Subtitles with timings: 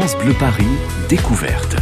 [0.00, 0.64] France Bleu Paris,
[1.10, 1.76] découverte.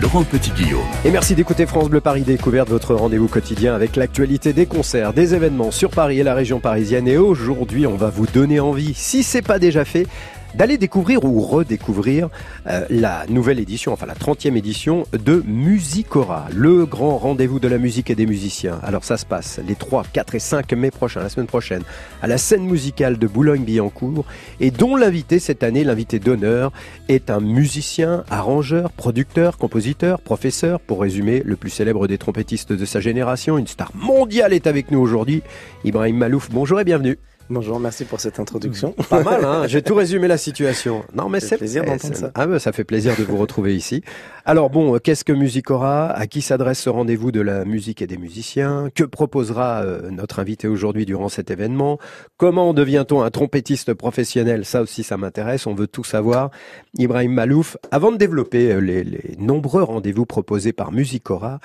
[0.00, 0.80] Laurent Petit-Guillaume.
[1.04, 5.34] Et merci d'écouter France Bleu Paris Découverte, votre rendez-vous quotidien avec l'actualité des concerts, des
[5.34, 7.06] événements sur Paris et la région parisienne.
[7.06, 10.06] Et aujourd'hui, on va vous donner envie, si c'est pas déjà fait,
[10.54, 12.28] d'aller découvrir ou redécouvrir
[12.66, 17.78] euh, la nouvelle édition, enfin la 30e édition de Musicora, le grand rendez-vous de la
[17.78, 18.78] musique et des musiciens.
[18.82, 21.82] Alors ça se passe les 3, 4 et 5 mai prochains, la semaine prochaine,
[22.22, 24.24] à la scène musicale de Boulogne-Billancourt,
[24.60, 26.72] et dont l'invité cette année, l'invité d'honneur,
[27.08, 32.84] est un musicien, arrangeur, producteur, compositeur, professeur, pour résumer, le plus célèbre des trompettistes de
[32.84, 35.42] sa génération, une star mondiale est avec nous aujourd'hui,
[35.84, 36.48] Ibrahim Malouf.
[36.50, 37.18] Bonjour et bienvenue.
[37.50, 38.92] Bonjour, merci pour cette introduction.
[39.08, 41.02] Pas mal, hein J'ai tout résumé la situation.
[41.14, 42.30] Non, mais c'est plaisir d'entendre ça.
[42.34, 44.02] Ah ben, ça fait plaisir de vous retrouver ici.
[44.48, 48.16] Alors bon, qu'est-ce que Musicora À qui s'adresse ce rendez-vous de la musique et des
[48.16, 48.88] musiciens?
[48.94, 51.98] Que proposera euh, notre invité aujourd'hui durant cet événement?
[52.38, 54.64] Comment devient-on un trompettiste professionnel?
[54.64, 55.66] Ça aussi, ça m'intéresse.
[55.66, 56.50] On veut tout savoir.
[56.96, 61.60] Ibrahim Malouf, avant de développer euh, les, les nombreux rendez-vous proposés par Musicora,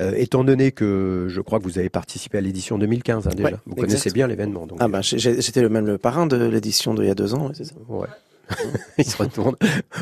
[0.00, 3.48] euh, étant donné que je crois que vous avez participé à l'édition 2015 hein, déjà,
[3.48, 4.66] Ouais, vous connaissez bien l'événement.
[4.66, 7.46] Donc, Ah ben, j'étais le même le parrain de l'édition d'il y a deux ans,
[7.46, 7.74] ouais, c'est ça.
[7.88, 8.08] Ouais.
[8.98, 9.54] Il se retourne.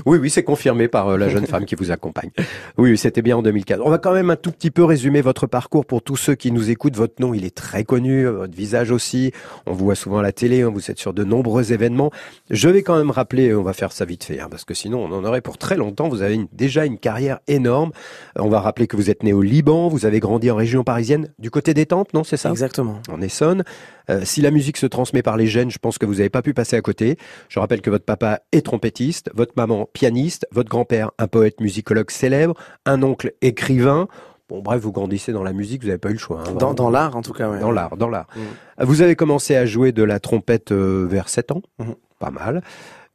[0.07, 2.31] Oui, oui, c'est confirmé par euh, la jeune femme qui vous accompagne.
[2.79, 3.81] Oui, oui, c'était bien en 2015.
[3.85, 6.53] On va quand même un tout petit peu résumer votre parcours pour tous ceux qui
[6.53, 6.97] nous écoutent.
[6.97, 9.33] Votre nom, il est très connu, euh, votre visage aussi.
[9.67, 12.11] On vous voit souvent à la télé, hein, vous êtes sur de nombreux événements.
[12.51, 14.75] Je vais quand même rappeler, euh, on va faire ça vite fait, hein, parce que
[14.75, 16.09] sinon on en aurait pour très longtemps.
[16.09, 17.93] Vous avez une- déjà une carrière énorme.
[18.37, 21.29] On va rappeler que vous êtes né au Liban, vous avez grandi en région parisienne,
[21.39, 22.51] du côté des Tempes, non, c'est ça?
[22.51, 23.01] Exactement.
[23.11, 23.63] en Essonne.
[24.11, 26.43] Euh, si la musique se transmet par les gènes, je pense que vous n'avez pas
[26.43, 27.17] pu passer à côté.
[27.49, 32.11] Je rappelle que votre papa est trompettiste, votre maman pianiste, votre grand-père un poète musicologue
[32.11, 32.55] célèbre,
[32.87, 34.09] un oncle écrivain.
[34.49, 36.43] Bon, bref, vous grandissez dans la musique, vous n'avez pas eu le choix.
[36.47, 37.59] hein, Dans, l'art, en tout cas, ouais.
[37.61, 38.27] Dans l'art, dans l'art.
[38.37, 38.85] Mm.
[38.85, 41.95] Vous avez commencé à jouer de la trompette euh, vers 7 ans, Mhm.
[42.19, 42.63] pas mal.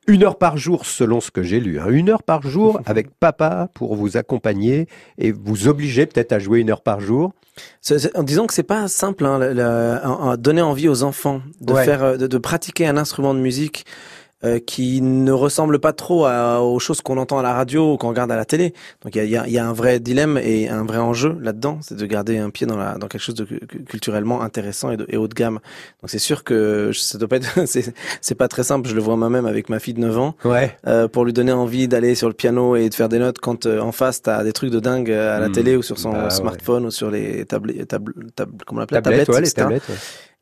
[0.09, 1.79] Une heure par jour, selon ce que j'ai lu.
[1.79, 1.87] hein.
[1.89, 4.87] Une heure par jour avec papa pour vous accompagner
[5.17, 7.33] et vous obliger peut-être à jouer une heure par jour.
[7.81, 11.73] C'est- c'est- disons que c'est pas simple, hein, le- le- donner envie aux enfants de
[11.73, 11.83] Ouais.
[11.85, 13.85] faire, euh, de, de pratiquer un instrument de musique
[14.43, 17.97] euh, qui ne ressemble pas trop à- aux choses qu'on entend à la radio ou
[17.97, 18.73] qu'on regarde à la télé.
[19.03, 21.35] Donc il y a, y a- y a un vrai dilemme et un vrai enjeu
[21.41, 24.41] là-dedans, c'est de garder un pied dans, la, dans quelque chose de cu- cu- culturellement
[24.43, 25.55] intéressant et, de, et haut de gamme.
[26.01, 28.87] Donc c'est sûr que ça doit pas être, c'est, c'est pas très simple.
[28.87, 30.35] Je le vois moi-même avec ma fille de 9 ans.
[30.45, 30.77] Ouais.
[30.85, 33.65] euh, pour lui donner envie d'aller sur le piano et de faire des notes quand
[33.65, 35.51] euh, en face t'as des trucs de dingue à la Hmm.
[35.53, 36.29] télé ou sur son Bah, ouais.
[36.29, 39.83] smartphone ou sur les tablettes, table, table, comment on l'appelle, Tablette, ouais, les tablettes.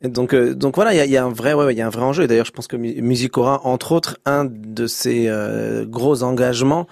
[0.02, 1.86] Donc, euh, donc voilà, il y a, y a un vrai, ouais, il y a
[1.86, 2.26] un vrai enjeu.
[2.26, 6.86] D'ailleurs, je pense que Mu- Musicora, entre autres, un de ses euh, gros engagements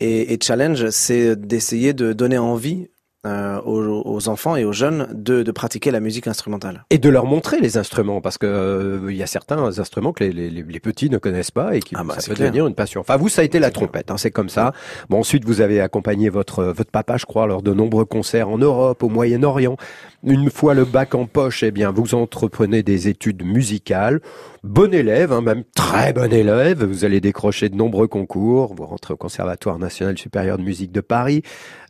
[0.00, 2.88] et, et challenge, c'est d'essayer de donner envie
[3.26, 6.84] euh, aux, aux enfants et aux jeunes de, de pratiquer la musique instrumentale.
[6.90, 10.24] Et de leur montrer les instruments, parce que euh, il y a certains instruments que
[10.24, 12.48] les, les, les petits ne connaissent pas et qui Ah bah, ça peut clair.
[12.48, 13.00] devenir une passion.
[13.00, 14.72] Enfin, vous, ça a été la trompette, hein, c'est comme ça.
[15.08, 18.58] Bon, ensuite, vous avez accompagné votre votre papa, je crois, lors de nombreux concerts en
[18.58, 19.76] Europe, au Moyen-Orient.
[20.22, 24.20] Une fois le bac en poche, eh bien, vous entreprenez des études musicales.
[24.62, 26.82] Bon élève, hein, même très bon élève.
[26.84, 28.74] Vous allez décrocher de nombreux concours.
[28.74, 31.42] Vous rentrez au Conservatoire national supérieur de musique de Paris.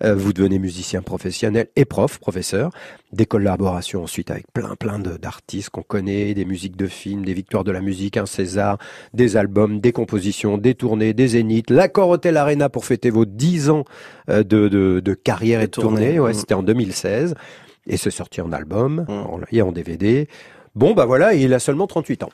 [0.04, 2.70] Euh, vous devenez musicien professionnel et prof, professeur.
[3.12, 7.32] Des collaborations ensuite avec plein plein de- d'artistes qu'on connaît, des musiques de films, des
[7.32, 8.76] victoires de la musique, un César,
[9.14, 13.70] des albums, des compositions, des tournées, des zéniths, l'accord Hotel Arena pour fêter vos 10
[13.70, 13.84] ans
[14.28, 16.20] euh, de, de, de carrière et de tournée, tournée.
[16.20, 16.34] Ouais, mm.
[16.34, 17.34] C'était en 2016
[17.86, 19.12] et c'est sorti en album Mm.
[19.12, 20.28] en- et en DVD.
[20.74, 22.30] Bon, bah voilà, et il a seulement 38 ans.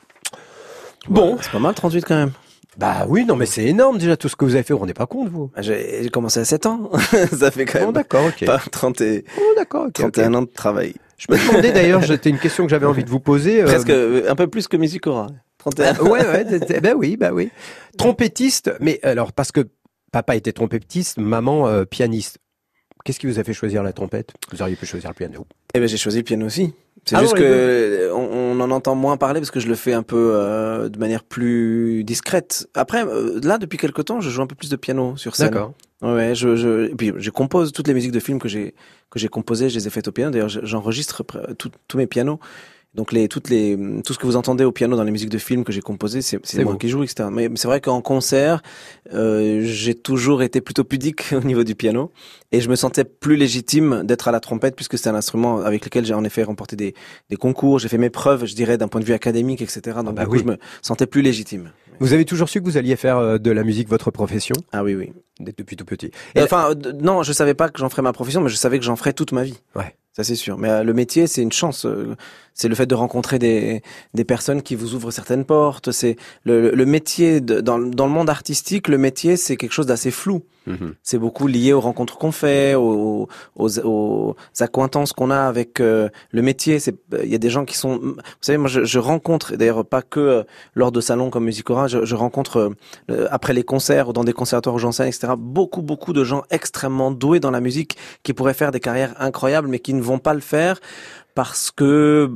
[1.07, 2.31] Bon, Ouais, c'est pas mal, 38 quand même.
[2.77, 4.73] Bah oui, non, mais c'est énorme déjà tout ce que vous avez fait.
[4.73, 6.89] Vous rendez pas compte, vous J'ai commencé à 7 ans.
[7.37, 8.45] Ça fait quand Bon, même d'accord, ok.
[8.45, 10.11] pas 30 et, Oh, d'accord, ok, ok.
[10.13, 10.93] 31 ans de travail.
[11.17, 13.61] Je me demandais d'ailleurs, c'était une question que j'avais envie de vous poser.
[13.61, 15.27] euh, Presque euh, un peu plus que Musicora.
[15.59, 15.93] 31.
[15.99, 17.49] Ah, ouais, ouais, ben oui, ben oui.
[17.97, 19.67] Trompettiste, mais alors parce que
[20.11, 22.39] papa était trompettiste, maman euh, pianiste.
[23.03, 25.45] Qu'est-ce qui vous a fait choisir la trompette Vous auriez pu choisir le piano.
[25.73, 26.73] Eh ben j'ai choisi le piano aussi.
[27.05, 29.75] C'est Ah juste les que on, on en entend moins parler parce que je le
[29.75, 32.67] fais un peu euh, de manière plus discrète.
[32.75, 35.49] Après, euh, là depuis quelque temps, je joue un peu plus de piano sur scène.
[35.49, 35.73] D'accord.
[36.03, 38.73] Ouais, je, je, et puis je compose toutes les musiques de films que j'ai
[39.09, 40.31] que j'ai composées, je les ai faites au piano.
[40.31, 41.23] D'ailleurs, je- j'enregistre
[41.87, 42.39] tous mes pianos.
[42.93, 45.37] Donc les toutes les tout ce que vous entendez au piano dans les musiques de
[45.37, 47.29] films que j'ai composées, c'est C'est moi qui joue, etc.
[47.31, 48.61] Mais c'est vrai qu'en concert,
[49.13, 52.11] euh, j'ai toujours été plutôt pudique au niveau du piano
[52.51, 55.85] et je me sentais plus légitime d'être à la trompette puisque c'est un instrument avec
[55.85, 56.93] lequel j'ai en effet remporté des
[57.29, 59.99] des concours, j'ai fait mes preuves, je dirais d'un point de vue académique, etc.
[60.03, 60.41] Donc bah du coup, oui.
[60.45, 61.71] je me sentais plus légitime.
[62.01, 64.55] Vous avez toujours su que vous alliez faire euh, de la musique votre profession?
[64.71, 65.13] Ah oui, oui.
[65.39, 66.09] depuis tout petit.
[66.33, 68.79] Et enfin, euh, non, je savais pas que j'en ferais ma profession, mais je savais
[68.79, 69.59] que j'en ferais toute ma vie.
[69.75, 69.95] Ouais.
[70.13, 70.57] Ça c'est sûr.
[70.57, 71.85] Mais euh, le métier, c'est une chance.
[71.85, 72.15] euh,
[72.53, 73.81] C'est le fait de rencontrer des,
[74.13, 75.91] des personnes qui vous ouvrent certaines portes.
[75.91, 78.87] C'est le, le métier de- dans, dans le monde artistique.
[78.89, 80.43] Le métier, c'est quelque chose d'assez flou.
[80.67, 80.93] Mhm.
[81.01, 86.41] C'est beaucoup lié aux rencontres qu'on fait, aux, aux, accointances qu'on a avec euh, le
[86.41, 86.79] métier.
[86.79, 90.01] C'est, il y a des gens qui sont, vous savez, moi je, rencontre, d'ailleurs pas
[90.01, 90.43] que euh,
[90.75, 92.73] lors de salons comme Musicora, je, je rencontre
[93.09, 95.33] euh, après les concerts ou dans des conservatoires où j'enseigne, etc.
[95.37, 99.67] Beaucoup, beaucoup de gens extrêmement doués dans la musique qui pourraient faire des carrières incroyables,
[99.67, 100.79] mais qui ne vont pas le faire
[101.35, 102.29] parce que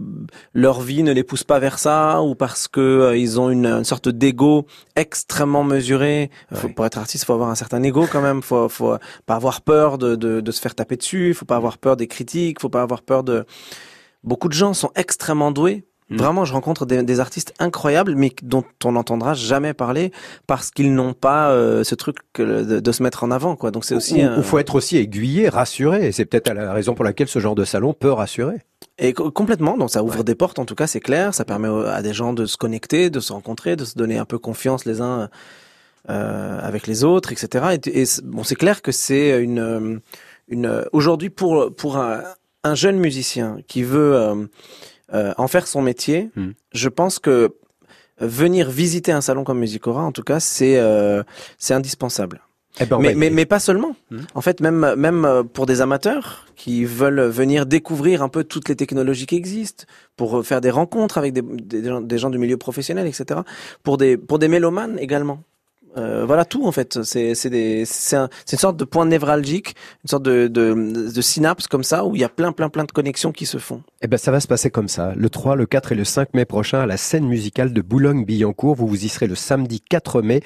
[0.54, 3.66] leur vie ne les pousse pas vers ça ou parce que euh, ils ont une,
[3.68, 4.66] une sorte d'ego
[4.96, 6.30] extrêmement mesuré.
[6.54, 6.74] Faut, Ouais.
[6.74, 8.42] Pour être artiste, faut avoir un certain ego quand même.
[8.42, 11.34] Faut, faut pas avoir peur de, de, de se faire taper dessus.
[11.34, 12.60] Faut pas avoir peur des critiques.
[12.62, 13.46] Faut pas avoir peur de.
[14.24, 15.86] Beaucoup de gens sont extrêmement doués.
[16.10, 16.18] Mm.
[16.18, 20.12] Vraiment, je rencontre des, des artistes incroyables, mais dont on n'entendra jamais parler
[20.46, 23.72] parce qu'ils n'ont pas euh, ce truc que de, de se mettre en avant, quoi.
[23.72, 24.22] Donc c'est aussi.
[24.22, 26.08] Un- ou faut être aussi aiguillé, rassuré.
[26.08, 28.58] Et c'est peut-être la raison pour laquelle ce genre de salon peut rassurer.
[28.98, 30.24] Et co- complètement, donc ça ouvre Ouais.
[30.24, 31.34] des portes en tout cas, c'est clair.
[31.34, 34.26] Ça permet à des gens de se connecter, de se rencontrer, de se donner un
[34.26, 35.30] peu confiance les uns
[36.10, 37.78] euh, avec les autres, etc.
[37.86, 39.98] Et, bon, c'est clair que c'est une euh,
[40.48, 42.24] une aujourd'hui pour pour un,
[42.64, 44.46] un jeune musicien qui veut euh,
[45.14, 46.52] euh, en faire son métier, Hmm.
[46.74, 47.56] je pense que
[48.22, 51.22] venir visiter un salon comme Musicora, en tout cas, c'est euh,
[51.58, 52.42] c'est indispensable.
[52.80, 53.96] Eh ben, Mais, pas seulement.
[54.12, 54.22] Mhm.
[54.34, 58.70] En fait, même, même euh, pour des amateurs qui veulent venir découvrir un peu toutes
[58.70, 59.86] les technologies qui existent,
[60.18, 63.42] pour euh, faire des rencontres avec des, des, gens, des gens du milieu professionnel, etc.
[63.84, 65.40] Pour des, pour des mélomanes également.
[65.98, 67.04] Euh, voilà tout en fait.
[67.04, 70.74] C'est c'est des- c'est un- c'est une sorte de point névralgique, une sorte de, de,
[71.14, 73.58] de synapse comme ça où il y a plein plein plein de connexions qui se
[73.58, 73.82] font.
[74.02, 75.14] Eh ben, ça va se passer comme ça.
[75.16, 78.76] Le 3, le 4 et le 5 mai prochain à la scène musicale de Boulogne-Billancourt.
[78.76, 80.42] Vous vous y serez le samedi 4 mai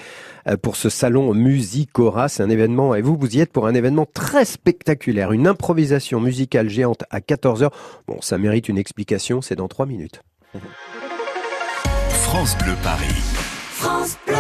[0.48, 2.30] euh, pour ce salon Musicora.
[2.30, 5.32] C'est un événement, et vous, vous y êtes pour un événement très spectaculaire.
[5.32, 7.70] Une improvisation musicale géante à 14h.
[8.08, 9.42] Bon, ça mérite une explication.
[9.42, 10.22] C'est dans 3 minutes.
[12.12, 13.16] France Bleu Paris.
[13.74, 14.36] France Bleu.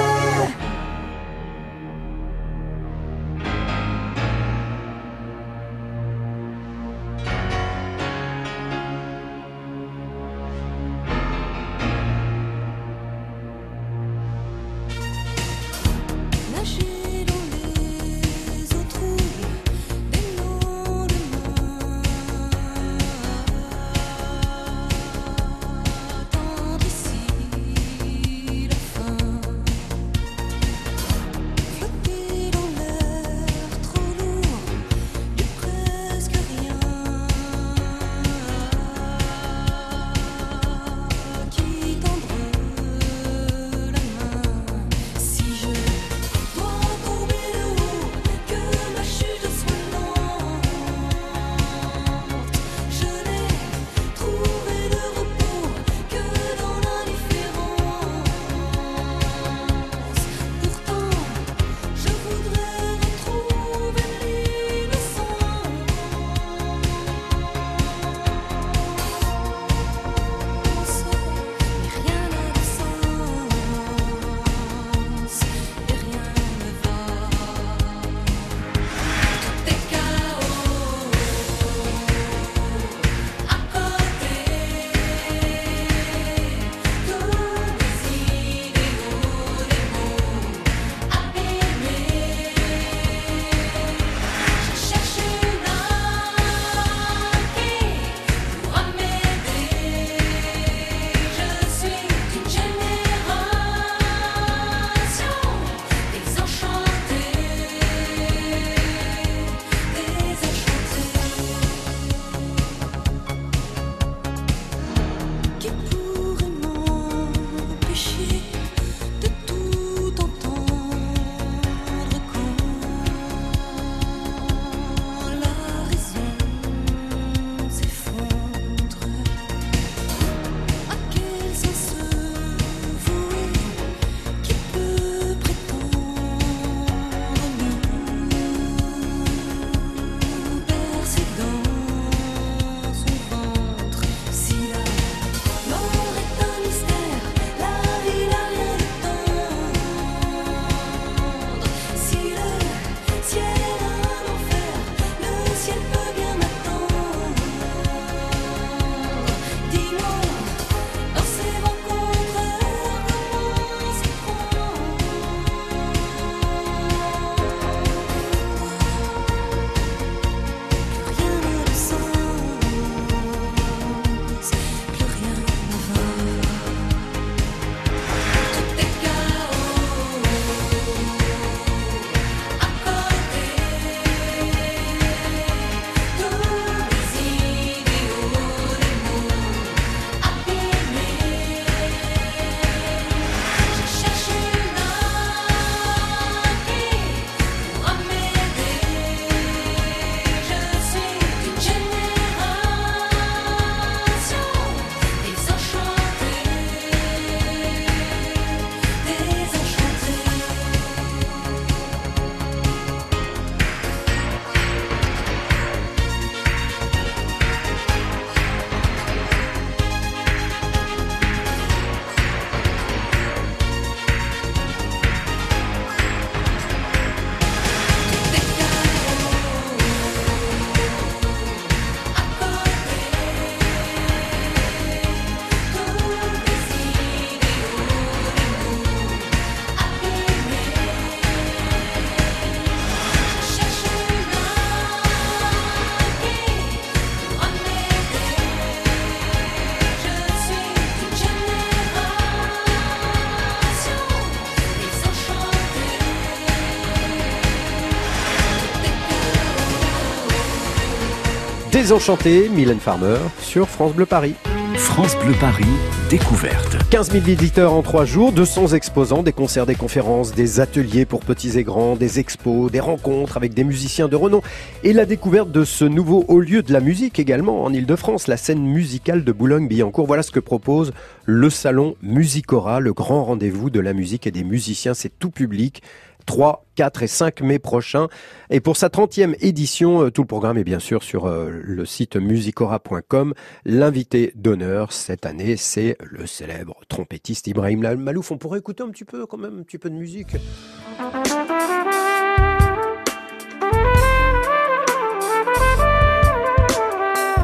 [261.89, 264.35] Désenchanté, Mylène Farmer sur France Bleu Paris.
[264.75, 265.65] France Bleu Paris,
[266.07, 266.77] découverte.
[266.91, 271.21] 15 000 visiteurs en trois jours, 200 exposants, des concerts, des conférences, des ateliers pour
[271.21, 274.43] petits et grands, des expos, des rencontres avec des musiciens de renom
[274.83, 278.37] et la découverte de ce nouveau haut lieu de la musique également en Ile-de-France, la
[278.37, 280.05] scène musicale de Boulogne-Billancourt.
[280.05, 280.93] Voilà ce que propose
[281.25, 284.93] le salon Musicora, le grand rendez-vous de la musique et des musiciens.
[284.93, 285.81] C'est tout public.
[286.29, 288.07] 3, 4 et 5 mai prochains.
[288.51, 291.85] Et pour sa 30e édition, euh, tout le programme est bien sûr sur euh, le
[291.85, 293.33] site musicora.com.
[293.65, 298.29] L'invité d'honneur cette année, c'est le célèbre trompettiste Ibrahim Malouf.
[298.29, 300.33] On pourrait écouter un petit peu quand même, un petit peu de musique.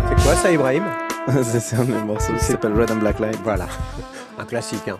[0.09, 0.83] C'est quoi ça Ibrahim?
[1.41, 3.39] C'est c'est un morceau qui s'appelle Red and Black Light.
[3.43, 3.67] Voilà,
[4.37, 4.87] un classique.
[4.87, 4.99] Hein.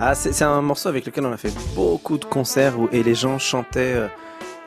[0.00, 3.14] Ah, c'est un morceau avec lequel on a fait beaucoup de concerts où, et les
[3.14, 3.94] gens chantaient.
[3.94, 4.08] euh,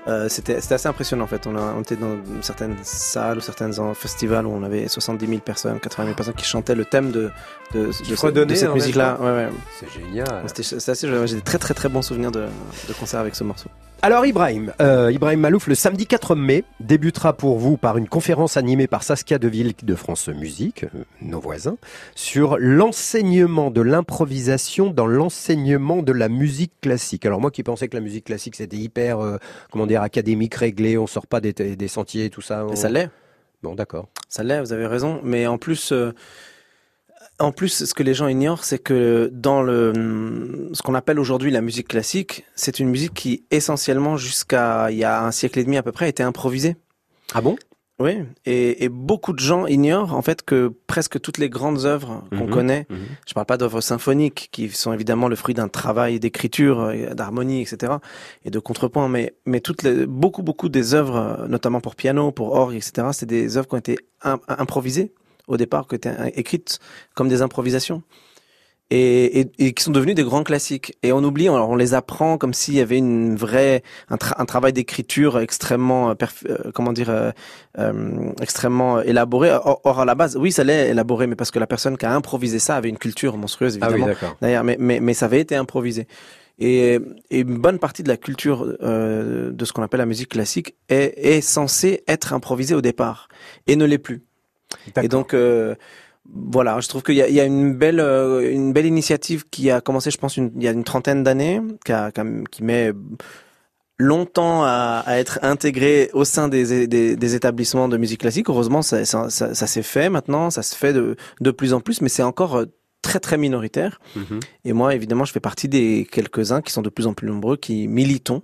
[0.07, 1.47] euh, c'était assez impressionnant en fait.
[1.47, 5.39] On, a, on était dans certaines salles ou certains festivals où on avait 70 000
[5.39, 7.31] personnes, 80 000 personnes qui chantaient le thème de,
[7.73, 9.17] de, de, de cette musique-là.
[9.21, 9.49] Ouais, ouais.
[9.79, 10.43] C'est génial.
[10.47, 11.07] C'était assez.
[11.27, 12.45] J'ai des très très très bons souvenirs de,
[12.87, 13.69] de concerts avec ce morceau.
[14.05, 18.57] Alors Ibrahim, euh, Ibrahim Malouf, le samedi 4 mai débutera pour vous par une conférence
[18.57, 21.77] animée par Saskia Deville de France Musique, euh, nos voisins,
[22.13, 27.25] sur l'enseignement de l'improvisation dans l'enseignement de la musique classique.
[27.25, 29.37] Alors moi qui pensais que la musique classique c'était hyper, euh,
[29.71, 32.65] comment dire, académique, réglé, on sort pas des, des sentiers, tout ça.
[32.65, 33.09] on- ça l'est.
[33.61, 34.09] Bon d'accord.
[34.27, 35.21] Ça l'est, vous avez raison.
[35.23, 36.11] Mais en plus, euh,
[37.39, 41.51] en plus, ce que les gens ignorent, c'est que dans le, ce qu'on appelle aujourd'hui
[41.51, 45.63] la musique classique, c'est une musique qui, essentiellement, jusqu'à il y a un siècle et
[45.63, 46.75] demi à peu près, était improvisée.
[47.33, 47.55] Ah bon?
[47.99, 48.17] Oui.
[48.45, 52.45] Et, et beaucoup de gens ignorent, en fait, que presque toutes les grandes œuvres qu'on
[52.45, 52.49] Mhm.
[52.49, 52.97] connaît, Mhm.
[53.27, 57.61] je parle pas d'œuvres symphoniques, qui sont évidemment le fruit d'un travail d'écriture, euh, d'harmonie,
[57.61, 57.93] etc.,
[58.45, 62.31] et de contrepoint, mais, mais toutes les, beaucoup, beaucoup des œuvres, euh, notamment pour piano,
[62.31, 65.13] pour orgue, etc., c'est des œuvres qui ont été im- improvisées
[65.47, 66.79] au départ, qui euh, écrites
[67.15, 68.03] comme des improvisations.
[68.89, 70.95] Et, et, et qui sont devenues des grands classiques.
[71.01, 74.35] Et on oublie, alors on les apprend comme s'il y avait une vraie, un, tra-
[74.37, 76.13] un travail d'écriture extrêmement, euh,
[76.47, 79.49] euh, comment dire, euh, extrêmement élaboré.
[79.51, 82.05] Or, or, à la base, oui, ça l'est élaboré, mais parce que la personne qui
[82.05, 84.13] a improvisé ça avait une culture monstrueuse, Ah oui évidemment.
[84.13, 84.37] d'accord.
[84.41, 86.07] D'ailleurs, mais, mais, mais ça avait été improvisé.
[86.59, 86.99] Et,
[87.31, 90.75] et une bonne partie de la culture euh, de ce qu'on appelle la musique classique
[90.89, 93.27] est, est censée être improvisée au départ
[93.65, 94.21] et ne l'est plus.
[95.01, 95.75] Et donc euh,
[96.33, 99.43] voilà, je trouve qu'il y a, il y a une belle euh, une belle initiative
[99.49, 101.61] qui a commencé, je pense, une- il y a une trentaine d'années,
[102.51, 102.91] qui, met
[103.99, 108.49] longtemps à, à être intégrée au sein des, des, des établissements de musique classique.
[108.49, 111.79] Heureusement, ça, ça, ça, ça s'est fait maintenant, ça se fait de, de plus en
[111.79, 112.65] plus, mais c'est encore euh,
[113.01, 113.99] très très minoritaire.
[114.15, 114.39] Mhm.
[114.65, 117.55] Et moi, évidemment, je fais partie des quelques-uns qui sont de plus en plus nombreux,
[117.57, 118.41] qui militons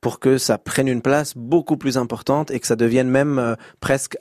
[0.00, 3.54] pour que ça prenne une place beaucoup plus importante et que ça devienne même euh,
[3.80, 4.18] presque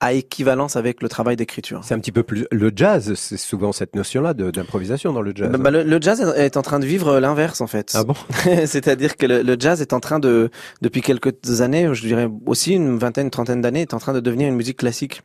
[0.00, 1.80] à équivalence avec le travail d'écriture.
[1.84, 5.50] C'est un petit peu plus le jazz, c'est souvent cette notion-là d'improvisation dans le jazz.
[5.50, 7.92] Bah, bah, le, le jazz est en train de vivre l'inverse en fait.
[7.94, 8.14] Ah bon
[8.66, 12.72] C'est-à-dire que le, le jazz est en train de, depuis quelques années, je dirais aussi
[12.72, 15.22] une vingtaine, une trentaine d'années, est en train de devenir une musique classique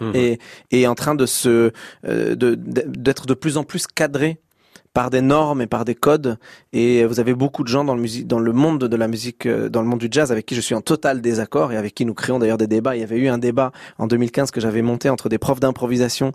[0.00, 0.12] Mhm.
[0.14, 0.38] et,
[0.70, 1.70] et en train de se,
[2.06, 4.40] euh, de- d'être de plus en plus cadré
[4.94, 6.38] par des normes et par des codes.
[6.72, 9.46] Et vous avez beaucoup de gens dans le musique, dans le monde de la musique,
[9.46, 11.94] euh, dans le monde du jazz, avec qui je suis en total désaccord et avec
[11.94, 12.96] qui nous créons d'ailleurs des débats.
[12.96, 16.32] Il y avait eu un débat en 2015 que j'avais monté entre des profs d'improvisation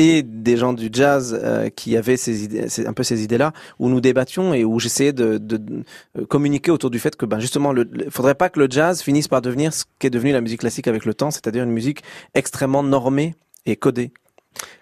[0.00, 3.88] et des gens du jazz euh, qui avaient ces idées, un peu ces idées-là, où
[3.88, 5.82] nous débattions et où j'essayais de, de, de,
[6.16, 9.02] euh, communiquer autour du fait que, ben justement, le, le- faudrait pas que le jazz
[9.02, 12.04] finisse par devenir ce qu'est devenu la musique classique avec le temps, c'est-à-dire une musique
[12.34, 13.34] extrêmement normée
[13.66, 14.12] et codée.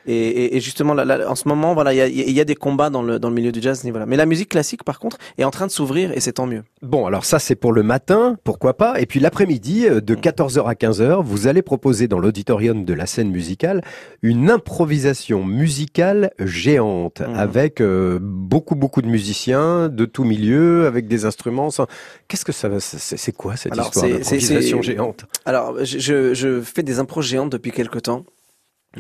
[0.08, 2.54] Et, justement, là, là, en ce moment, voilà, il y a, il y a des
[2.54, 4.06] combats dans le, dans le milieu du jazz à ce niveau-là.
[4.06, 6.62] Mais la musique classique, par contre, est en train de s'ouvrir et c'est tant mieux.
[6.82, 9.00] Bon, alors ça c'est pour le matin, pourquoi pas?
[9.00, 13.06] Et puis l'après-midi, euh, de 14h à 15h, vous allez proposer dans l'auditorium de la
[13.06, 13.82] scène musicale
[14.22, 17.34] une improvisation musicale géante Mhm.
[17.34, 21.70] avec euh, beaucoup beaucoup de musiciens de tout milieu, avec des instruments.
[21.70, 21.86] sans-
[22.28, 25.24] Qu'est-ce que ça va C'est quoi cette Alors, histoire d'improvisation géante?
[25.44, 28.24] Alors, je, je, je fais des impros géantes depuis quelque temps.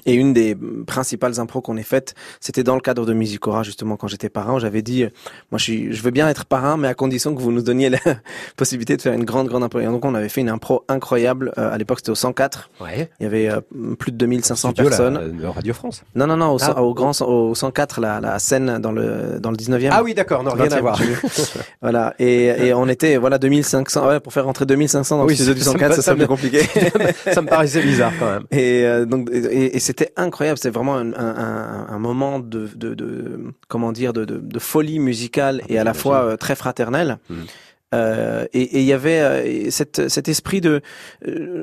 [0.04, 3.96] Et une des principales impros qu'on ait faites, c'était dans le cadre de Musicora, justement,
[3.96, 5.08] quand j'étais parrain, j'avais dit, euh,
[5.50, 7.88] moi, je, suis, je veux bien être parrain, mais à condition que vous nous donniez
[7.90, 7.98] la
[8.56, 9.80] possibilité de faire une grande, grande impro.
[9.80, 11.52] Et donc, on avait fait une impro incroyable.
[11.58, 12.70] Euh, à l'époque, c'était au 104.
[12.80, 13.10] Ouais.
[13.20, 13.60] Il y avait euh,
[13.98, 15.38] plus de 2500 Studio, personnes.
[15.40, 16.02] là, Radio France.
[16.14, 16.82] Non, non, non, au, Ah.
[16.82, 19.88] au grand, au 104, la, la scène dans le, dans le 19e.
[19.92, 21.00] Ah oui, d'accord, non, rien à 20e, voir.
[21.82, 22.14] Voilà.
[22.18, 24.06] Et, et on était, voilà, 2500.
[24.08, 26.12] Ouais, pour faire rentrer 2500 dans Oui, le studio du ça me- 104, ça, ça
[26.12, 26.60] me- plus compliqué.
[27.32, 28.42] ça me paraissait bizarre quand même.
[28.50, 32.62] Et euh, donc et, et c'était incroyable, c'est vraiment un, un, un- un moment de,
[32.82, 33.08] de, de
[33.68, 37.18] comment dire de, folie musicale et à la fois euh, très fraternelle.
[37.28, 37.34] Mm.
[37.94, 40.74] Euh, et il y avait euh, cette, cet esprit de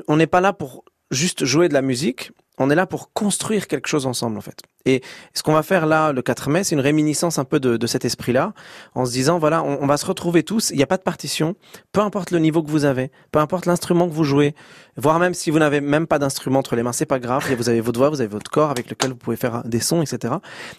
[0.08, 2.32] on n'est pas là pour juste jouer de la musique.
[2.58, 4.60] On est là pour construire quelque chose ensemble, en fait.
[4.86, 7.76] Et ce qu'on va faire là, le 4 mai, c'est une réminiscence un peu de,
[7.76, 8.52] de cet esprit-là,
[8.94, 11.56] en se disant, voilà, on, va se retrouver tous, il n'y a pas de partition,
[11.92, 14.54] peu importe le niveau que vous avez, peu importe l'instrument que vous jouez,
[14.96, 17.68] voire même si vous n'avez même pas d'instrument entre les mains, c'est pas grave, vous
[17.70, 20.34] avez votre voix, vous avez votre corps avec lequel vous pouvez faire des sons, etc.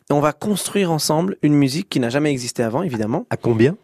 [0.10, 3.26] Et on va construire ensemble une musique qui n'a jamais existé avant, évidemment.
[3.32, 3.76] À combien?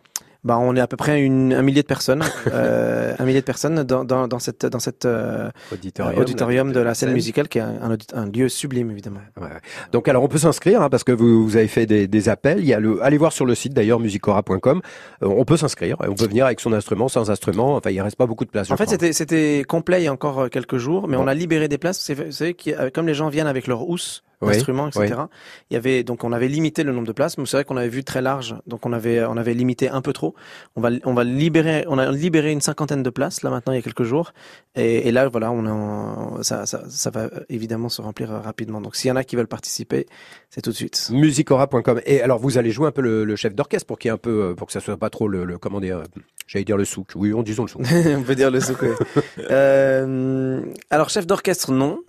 [0.43, 3.45] Bah, on est à peu près une, un millier de personnes, euh, un millier de
[3.45, 7.61] personnes dans, dans, dans cette, dans cette euh, auditorium, de la scène musicale, qui est
[7.61, 9.19] un, un, lieu sublime, évidemment.
[9.39, 9.49] Ouais.
[9.91, 12.59] Donc alors on peut s'inscrire hein, parce que vous, vous avez fait des, des appels.
[12.59, 14.81] Il y a le, allez voir sur le site d'ailleurs musicora.com.
[15.21, 17.75] Euh, on peut s'inscrire on peut venir avec son instrument, sans instrument.
[17.75, 18.71] Enfin il reste pas beaucoup de place.
[18.71, 21.23] En fait, c'était c'était complet il y a encore euh, quelques jours, mais Bon.
[21.23, 22.11] on a libéré des places.
[22.31, 22.55] C'est-
[22.93, 25.21] comme les gens viennent avec leur housse, Oui, instruments, etc.
[25.69, 27.77] Il y avait donc on avait limité le nombre de places, mais c'est vrai qu'on
[27.77, 30.33] avait vu très large, donc on avait on avait limité un peu trop.
[30.75, 33.77] On va on va libérer on a libéré une cinquantaine de places là maintenant il
[33.77, 34.33] y a quelques jours,
[34.75, 38.81] et, et là voilà on en- ça, ça ça va évidemment se remplir euh, rapidement.
[38.81, 40.07] Donc s'il y en a qui veulent participer,
[40.49, 41.09] c'est tout de suite.
[41.11, 42.01] musicora.com.
[42.05, 44.13] Et alors vous allez jouer un peu le, le chef d'orchestre pour qu'il y ait
[44.13, 46.01] un peu, euh, pour que ça soit pas trop le, le comment dire,
[46.47, 47.11] j'allais dire le souk.
[47.15, 47.81] Oui, on disons le souk.
[48.17, 48.81] on peut dire le souk.
[48.81, 48.95] ouais.
[49.51, 51.99] euh, alors chef d'orchestre non.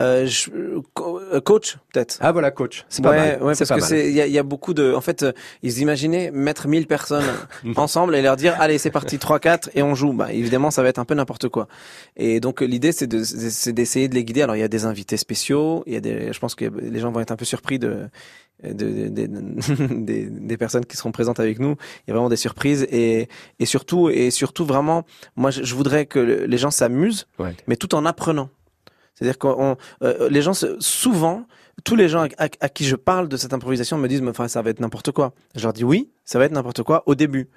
[0.00, 2.16] Euh, je- euh, coach peut-être.
[2.20, 3.42] Ah voilà coach, c'est pas ouais, mal.
[3.42, 5.80] ouais, parce pas que c'est il y y a beaucoup de en fait euh, ils
[5.80, 7.26] imaginaient mettre 1000 personnes
[7.76, 10.14] ensemble et leur dire allez c'est parti 3 4 et on joue.
[10.14, 11.68] Bah évidemment ça va être un peu n'importe quoi.
[12.16, 14.40] Et donc l'idée c'est de c'est d'essayer de les guider.
[14.42, 16.98] Alors il y a des invités spéciaux, il y a des je pense que les
[16.98, 18.08] gens vont être un peu surpris de
[18.64, 19.26] de, de- de-
[20.04, 21.76] des, des personnes qui seront présentes avec nous.
[22.06, 23.28] Il y a vraiment des surprises et,
[23.58, 25.04] et surtout et surtout vraiment,
[25.36, 27.54] moi je, je voudrais que le- les gens s'amusent, Ouais.
[27.66, 28.48] mais tout en apprenant.
[29.14, 31.46] C'est-à-dire qu'on euh, les gens se- souvent
[31.84, 34.30] tous les gens à, à- à qui je parle de cette improvisation me disent mais
[34.30, 35.32] enfin ça va être n'importe quoi.
[35.54, 37.48] Je leur dis oui, ça va être n'importe quoi au début.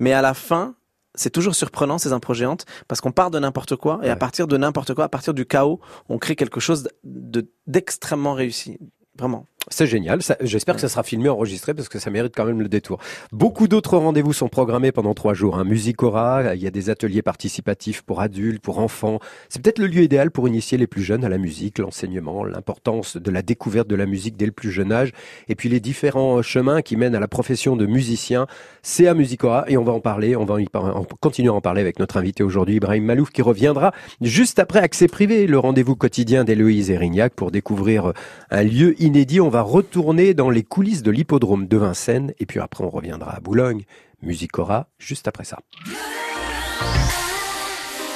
[0.00, 0.74] Mais à la fin,
[1.14, 4.46] c'est toujours surprenant ces impros géantes parce qu'on part de n'importe quoi et à partir
[4.46, 8.78] de n'importe quoi, à partir du chaos, on crée quelque chose de d'extrêmement réussi.
[9.18, 9.46] Vraiment.
[9.70, 10.20] C'est génial.
[10.40, 12.98] J'espère que ça sera filmé, enregistré, parce que ça mérite quand même le détour.
[13.32, 15.58] Beaucoup d'autres rendez-vous sont programmés pendant trois jours.
[15.58, 15.64] Hein.
[15.64, 19.18] Musicora, il y a des ateliers participatifs pour adultes, pour enfants.
[19.48, 23.16] C'est peut-être le lieu idéal pour initier les plus jeunes à la musique, l'enseignement, l'importance
[23.16, 25.12] de la découverte de la musique dès le plus jeune âge,
[25.48, 28.46] et puis les différents chemins qui mènent à la profession de musicien.
[28.82, 30.36] C'est à Musicora, et on va en parler.
[30.36, 33.92] On va en continuer à en parler avec notre invité aujourd'hui, Ibrahim Malouf, qui reviendra
[34.20, 38.12] juste après Accès Privé, le rendez-vous quotidien d'Héloïse Erignac pour découvrir
[38.50, 39.40] un lieu inédit.
[39.40, 43.32] On va retourner dans les coulisses de l'hippodrome de Vincennes et puis après on reviendra
[43.32, 43.84] à Boulogne.
[44.22, 45.58] Musicora, juste après ça.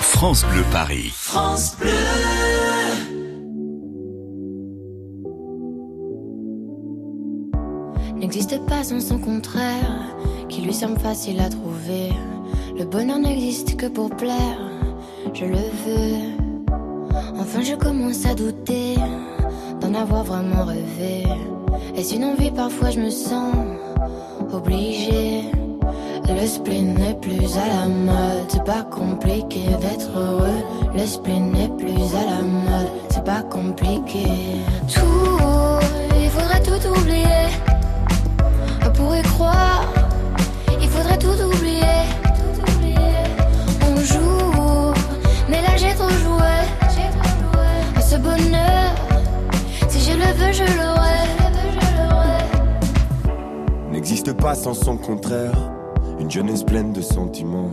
[0.01, 1.11] France Bleu Paris.
[1.15, 1.91] France Bleu.
[8.17, 10.15] N'existe pas sans son contraire,
[10.49, 12.11] qui lui semble facile à trouver.
[12.79, 14.71] Le bonheur n'existe que pour plaire,
[15.35, 16.43] je le veux.
[17.37, 18.95] Enfin, je commence à douter
[19.83, 21.25] d'en avoir vraiment rêvé.
[21.97, 23.55] Est-ce une Parfois, je me sens
[24.53, 25.45] obligée.
[26.29, 30.63] Le spleen n'est plus à la mode, c'est pas compliqué d'être heureux.
[30.95, 34.27] Le spleen n'est plus à la mode, c'est pas compliqué.
[34.93, 35.79] Tout,
[36.23, 37.49] il faudrait tout oublier.
[38.87, 39.85] On pourrait croire,
[40.81, 41.99] il faudrait tout oublier.
[43.89, 44.95] On joue,
[45.49, 46.53] mais là j'ai trop joué.
[48.01, 48.72] Ce bonheur,
[50.23, 51.13] le veux, je l'aurai.
[53.91, 55.55] n'existe pas sans son contraire.
[56.19, 57.71] Une jeunesse pleine de sentiments.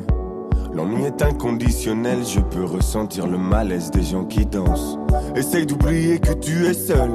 [0.73, 4.97] L'ennui est inconditionnel, je peux ressentir le malaise des gens qui dansent.
[5.35, 7.12] Essaye d'oublier que tu es seul.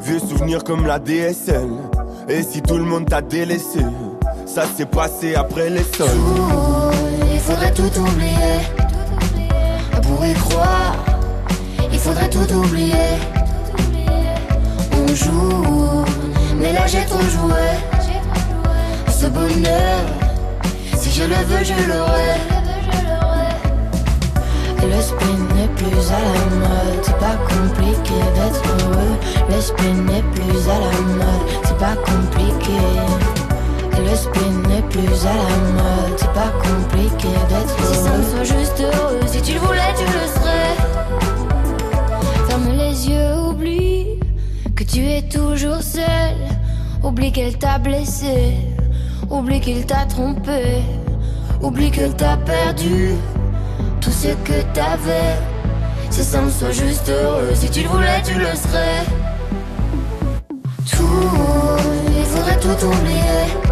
[0.00, 1.68] Vieux souvenirs comme la DSL.
[2.28, 3.80] Et si tout le monde t'a délaissé,
[4.46, 6.08] ça s'est passé après les sols.
[6.08, 8.56] Tout, il faudrait tout oublier.
[9.96, 10.96] On pourrait croire,
[11.92, 12.94] il faudrait tout oublier.
[16.58, 17.66] Mais là j'ai trop joué.
[19.08, 20.04] Ce bonheur,
[20.98, 22.36] si je le veux, je l'aurai.
[24.82, 29.16] Et le spin n'est plus à la mode, c'est pas compliqué d'être heureux.
[29.48, 32.78] Le spin n'est plus à la mode, c'est pas compliqué.
[33.96, 37.94] Et le spin n'est plus à la mode, c'est pas compliqué d'être heureux.
[37.94, 40.75] Si ça me soit juste heureux, si tu le voulais, tu le serais.
[44.76, 46.36] Que tu es toujours seul.
[47.02, 48.54] Oublie qu'elle t'a blessé,
[49.30, 50.82] oublie qu'il t'a trompé,
[51.62, 53.12] oublie qu'elle t'a perdu
[54.00, 55.36] tout ce que t'avais.
[56.10, 59.04] Si ça me soit juste heureux, si tu le voulais, tu le serais.
[60.90, 61.04] Tout,
[62.16, 63.65] il faudrait tout oublier.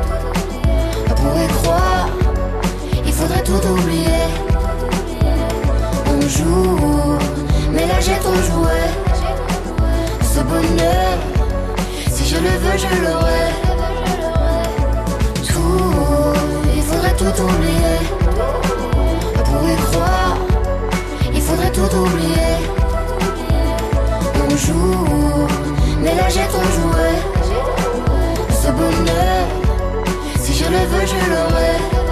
[12.65, 13.47] Veux, je l'aurai.
[15.49, 16.33] Tout,
[16.77, 17.97] il faudrait tout oublier.
[19.45, 20.37] Pour y croire,
[21.33, 22.53] il faudrait tout oublier.
[24.43, 25.47] On joue,
[26.01, 27.19] mais là j'ai ton jouet.
[28.63, 29.45] Ce bonheur,
[30.41, 32.04] si je le veux, je l'aurai.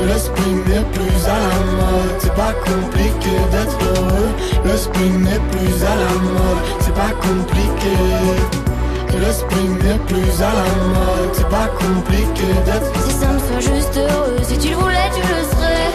[0.00, 4.30] Le spin n'est plus à la mode, c'est pas compliqué d'être heureux.
[4.64, 7.94] Le spin n'est plus à la mode, c'est pas compliqué.
[9.18, 13.96] Le spin n'est plus à la mode, c'est pas compliqué d'être Si simple, sois juste
[13.98, 15.90] heureux, si tu le voulais, tu le serais.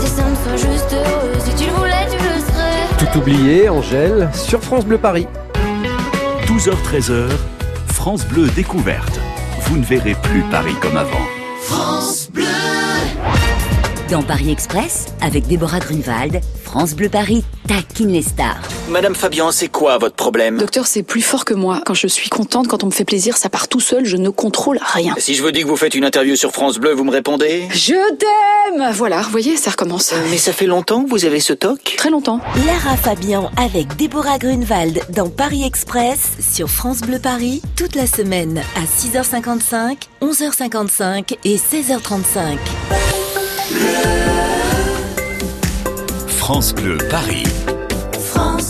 [0.00, 3.06] Si simple, sois juste heureux, si tu le voulais, tu le serais.
[3.12, 5.26] Tout oublié, Angèle, sur France Bleu Paris.
[6.46, 7.28] 12h-13h,
[8.00, 9.20] France Bleu découverte.
[9.64, 11.20] Vous ne verrez plus Paris comme avant.
[14.10, 18.62] Dans Paris Express, avec Déborah Grunewald, France Bleu Paris taquine les stars.
[18.90, 20.58] Madame Fabian, c'est quoi votre problème?
[20.58, 21.80] Docteur, c'est plus fort que moi.
[21.86, 24.30] Quand je suis contente, quand on me fait plaisir, ça part tout seul, je ne
[24.30, 25.14] contrôle rien.
[25.16, 27.68] Si je vous dis que vous faites une interview sur France Bleu, vous me répondez?
[27.70, 30.12] Je t'aime Voilà, vous voyez, ça recommence.
[30.30, 31.94] Mais ça fait longtemps que vous avez ce toc?
[31.98, 32.40] Très longtemps.
[32.66, 38.60] Lara Fabian avec Déborah Grunewald dans Paris Express sur France Bleu Paris toute la semaine
[38.74, 42.58] à 6h55, 11h55 et 16h35.
[46.26, 47.44] France Bleu Paris.
[48.32, 48.69] France.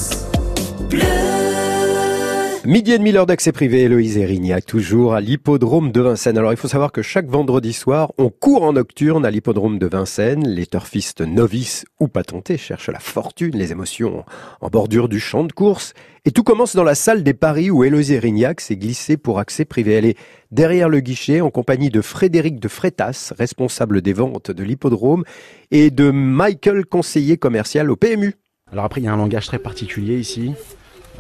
[2.66, 6.36] Midi et demi, l'heure d'accès privé, Héloïse Erignac, toujours à l'hippodrome de Vincennes.
[6.36, 9.86] Alors, il faut savoir que chaque vendredi soir, on court en nocturne à l'hippodrome de
[9.86, 10.46] Vincennes.
[10.46, 14.24] Les turfistes novices ou patentés cherchent la fortune, les émotions
[14.60, 15.94] en bordure du champ de course.
[16.26, 19.64] Et tout commence dans la salle des paris où Héloïse Erignac s'est glissée pour accès
[19.64, 19.94] privé.
[19.94, 20.18] Elle est
[20.50, 25.24] derrière le guichet en compagnie de Frédéric de Frétas, responsable des ventes de l'hippodrome,
[25.70, 28.34] et de Michael, conseiller commercial au PMU.
[28.70, 30.52] Alors après, il y a un langage très particulier ici.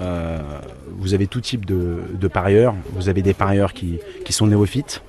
[0.00, 0.38] Euh,
[0.98, 2.74] vous avez tout type de, de parieurs.
[2.94, 5.02] Vous avez des parieurs qui, qui sont néophytes,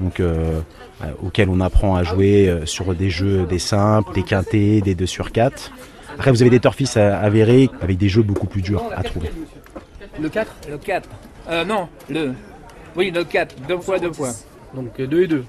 [0.00, 0.60] donc euh,
[1.02, 4.94] euh, auxquels on apprend à jouer euh, sur des jeux, des simples, des quintés, des
[4.94, 5.70] 2 sur 4.
[6.14, 9.30] Après, vous avez des turfistes a- avérés avec des jeux beaucoup plus durs à trouver.
[10.20, 11.08] Le 4 Le 4.
[11.50, 12.32] Euh, non, le.
[12.96, 13.54] Oui, le 4.
[13.68, 14.30] Deux fois, deux fois.
[14.74, 15.44] Donc 2 et 2.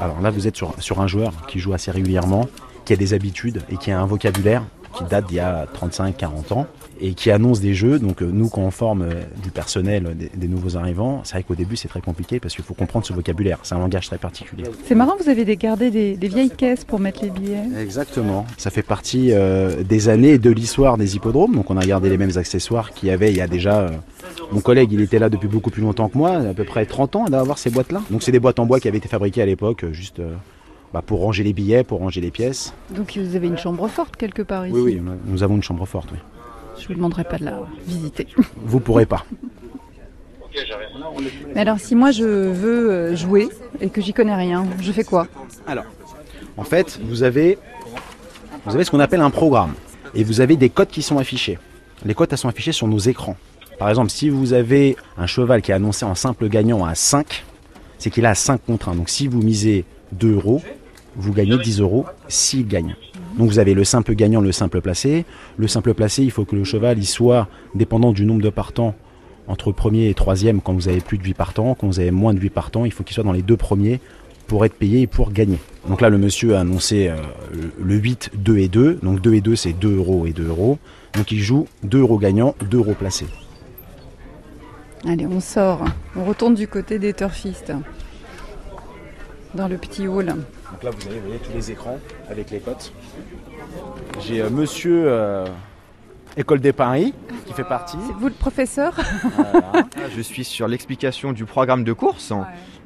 [0.00, 2.46] Alors là, vous êtes sur, sur un joueur qui joue assez régulièrement,
[2.84, 4.62] qui a des habitudes et qui a un vocabulaire
[4.96, 6.66] qui date d'il y a 35-40 ans
[7.00, 7.98] et qui annonce des jeux.
[7.98, 11.34] Donc euh, nous, quand on forme euh, du personnel, euh, des, des nouveaux arrivants, c'est
[11.34, 13.58] vrai qu'au début, c'est très compliqué parce qu'il faut comprendre ce vocabulaire.
[13.62, 14.64] C'est un langage très particulier.
[14.86, 17.62] C'est marrant, vous avez gardé des, des vieilles caisses pour mettre les billets.
[17.80, 18.46] Exactement.
[18.56, 21.54] Ça fait partie euh, des années de l'histoire des hippodromes.
[21.54, 23.80] Donc on a gardé les mêmes accessoires qu'il y avait il y a déjà...
[23.80, 23.90] euh,
[24.52, 27.16] mon collègue, il était là depuis beaucoup plus longtemps que moi, à peu près 30
[27.16, 28.02] ans d'avoir ces boîtes-là.
[28.10, 30.34] Donc c'est des boîtes en bois qui avaient été fabriquées à l'époque, juste euh,
[30.92, 32.74] bah, pour ranger les billets, pour ranger les pièces.
[32.90, 34.74] Donc vous avez une chambre forte quelque part ici.
[34.74, 36.18] Oui, oui, nous avons une chambre forte, oui.
[36.78, 38.26] Je vous demanderai pas de la visiter.
[38.56, 39.24] Vous pourrez pas.
[41.54, 43.48] Mais alors si moi je veux euh, jouer
[43.80, 45.26] et que j'y connais rien, je fais quoi?
[45.66, 45.84] Alors,
[46.56, 47.58] en fait, vous avez,
[48.66, 49.74] vous avez ce qu'on appelle un programme.
[50.14, 51.58] Et vous avez des codes qui sont affichés.
[52.04, 53.36] Les codes elles sont affichés sur nos écrans.
[53.78, 57.44] Par exemple, si vous avez un cheval qui est annoncé en simple gagnant à 5,
[57.98, 58.96] c'est qu'il a 5 contre 1.
[58.96, 60.62] Donc si vous misez 2 euros,
[61.16, 62.96] vous gagnez 10 euros s'il gagne.
[63.38, 65.24] Donc vous avez le simple gagnant, le simple placé.
[65.56, 68.94] Le simple placé, il faut que le cheval il soit dépendant du nombre de partants
[69.48, 71.74] entre premier et troisième quand vous avez plus de 8 partants.
[71.74, 74.00] Quand vous avez moins de 8 partants, il faut qu'il soit dans les deux premiers
[74.46, 75.58] pour être payé et pour gagner.
[75.88, 77.16] Donc là, le monsieur a annoncé euh,
[77.82, 79.00] le 8, 2 et 2.
[79.02, 80.78] Donc 2 et 2, c'est 2 euros et 2 euros.
[81.14, 83.26] Donc il joue 2 euros gagnants, 2 euros placés.
[85.06, 85.84] Allez, on sort.
[86.16, 87.72] On retourne du côté des turfistes.
[89.54, 90.34] Dans le petit hall.
[90.72, 92.92] Donc là, vous avez, vous voyez, tous les écrans avec les cotes.
[94.20, 95.46] J'ai euh, monsieur euh,
[96.36, 97.14] École des Paris
[97.46, 97.98] qui fait partie.
[98.06, 98.94] C'est vous le professeur?
[99.36, 99.86] Voilà.
[100.16, 102.32] Je suis sur l'explication du programme de course.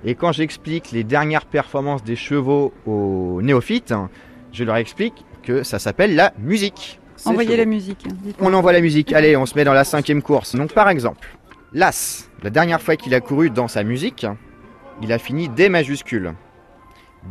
[0.04, 3.94] Et quand j'explique les dernières performances des chevaux aux néophytes,
[4.52, 7.00] je leur explique que ça s'appelle la musique.
[7.16, 7.58] Ces Envoyez chevaux.
[7.60, 8.06] la musique.
[8.22, 8.50] dites-moi.
[8.50, 9.12] On envoie la musique.
[9.12, 10.54] Allez, on se met dans la cinquième course.
[10.54, 11.28] Donc par exemple,
[11.72, 14.26] l'As, la dernière fois qu'il a couru dans sa musique,
[15.02, 16.34] il a fini D majuscule.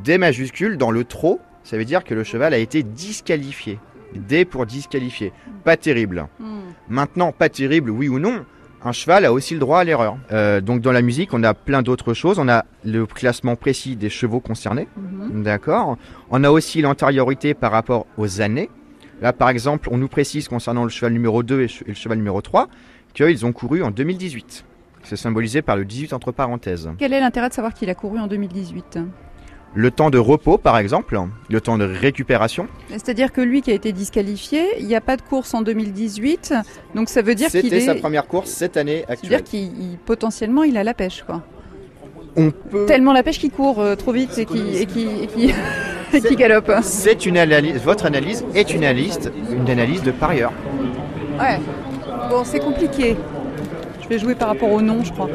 [0.04, 3.80] D majuscule dans le trot, ça veut dire que le cheval a été disqualifié.
[4.16, 5.34] D pour disqualifié.
[5.64, 6.28] Pas terrible.
[6.40, 6.60] Hmm.
[6.90, 8.46] Maintenant, pas terrible, oui ou non,
[8.84, 10.18] un cheval a aussi le droit à l'erreur.
[10.32, 12.38] Euh, donc dans la musique, on a plein d'autres choses.
[12.40, 14.88] On a le classement précis des chevaux concernés.
[14.96, 15.44] Mhm.
[15.44, 15.98] D'accord.
[16.30, 18.70] On a aussi l'antériorité par rapport aux années.
[19.22, 21.94] Là, par exemple, on nous précise concernant le cheval numéro 2 et che- et le
[21.96, 22.68] cheval numéro 3
[23.14, 24.66] qu'ils ont couru en 2018.
[25.04, 26.90] C'est symbolisé par le 18 entre parenthèses.
[26.98, 29.00] Quel est l'intérêt de savoir qu'il a couru en 2018
[29.76, 32.68] le temps de repos par exemple, le temps de récupération.
[32.90, 36.54] C'est-à-dire que lui qui a été disqualifié, il n'y a pas de course en 2018,
[36.96, 37.82] donc ça veut dire qu'il C'était est...
[37.82, 39.44] sa première course cette année C'est-à-dire actuelle.
[39.44, 39.60] qu'il
[39.92, 41.44] il- potentiellement il a la pêche quoi.
[42.38, 42.86] On peut...
[42.86, 45.54] Tellement la pêche qu'il court euh, trop vite et qui et qui et qui,
[46.14, 46.72] et qui galope.
[46.82, 50.52] C'est une analyse, votre analyse est une analyse, une analyse de parieur.
[51.40, 51.60] Ouais.
[52.30, 53.16] Bon, c'est compliqué.
[54.06, 55.28] Je vais jouer par rapport au nom, je crois.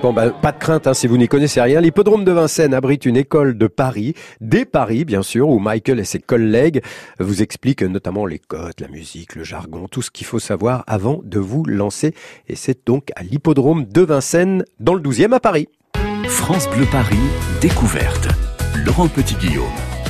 [0.00, 1.80] Bon, bah, pas de crainte hein, si vous n'y connaissez rien.
[1.80, 6.04] L'hippodrome de Vincennes abrite une école de Paris, des paris bien sûr, où Michael et
[6.04, 6.82] ses collègues
[7.18, 11.20] vous expliquent notamment les codes, la musique, le jargon, tout ce qu'il faut savoir avant
[11.24, 12.14] de vous lancer.
[12.48, 15.68] Et c'est donc à l'hippodrome de Vincennes, dans le 12e à Paris.
[16.28, 17.16] France Bleu Paris,
[17.60, 18.28] découverte.
[18.84, 19.64] Laurent Petit-Guillaume.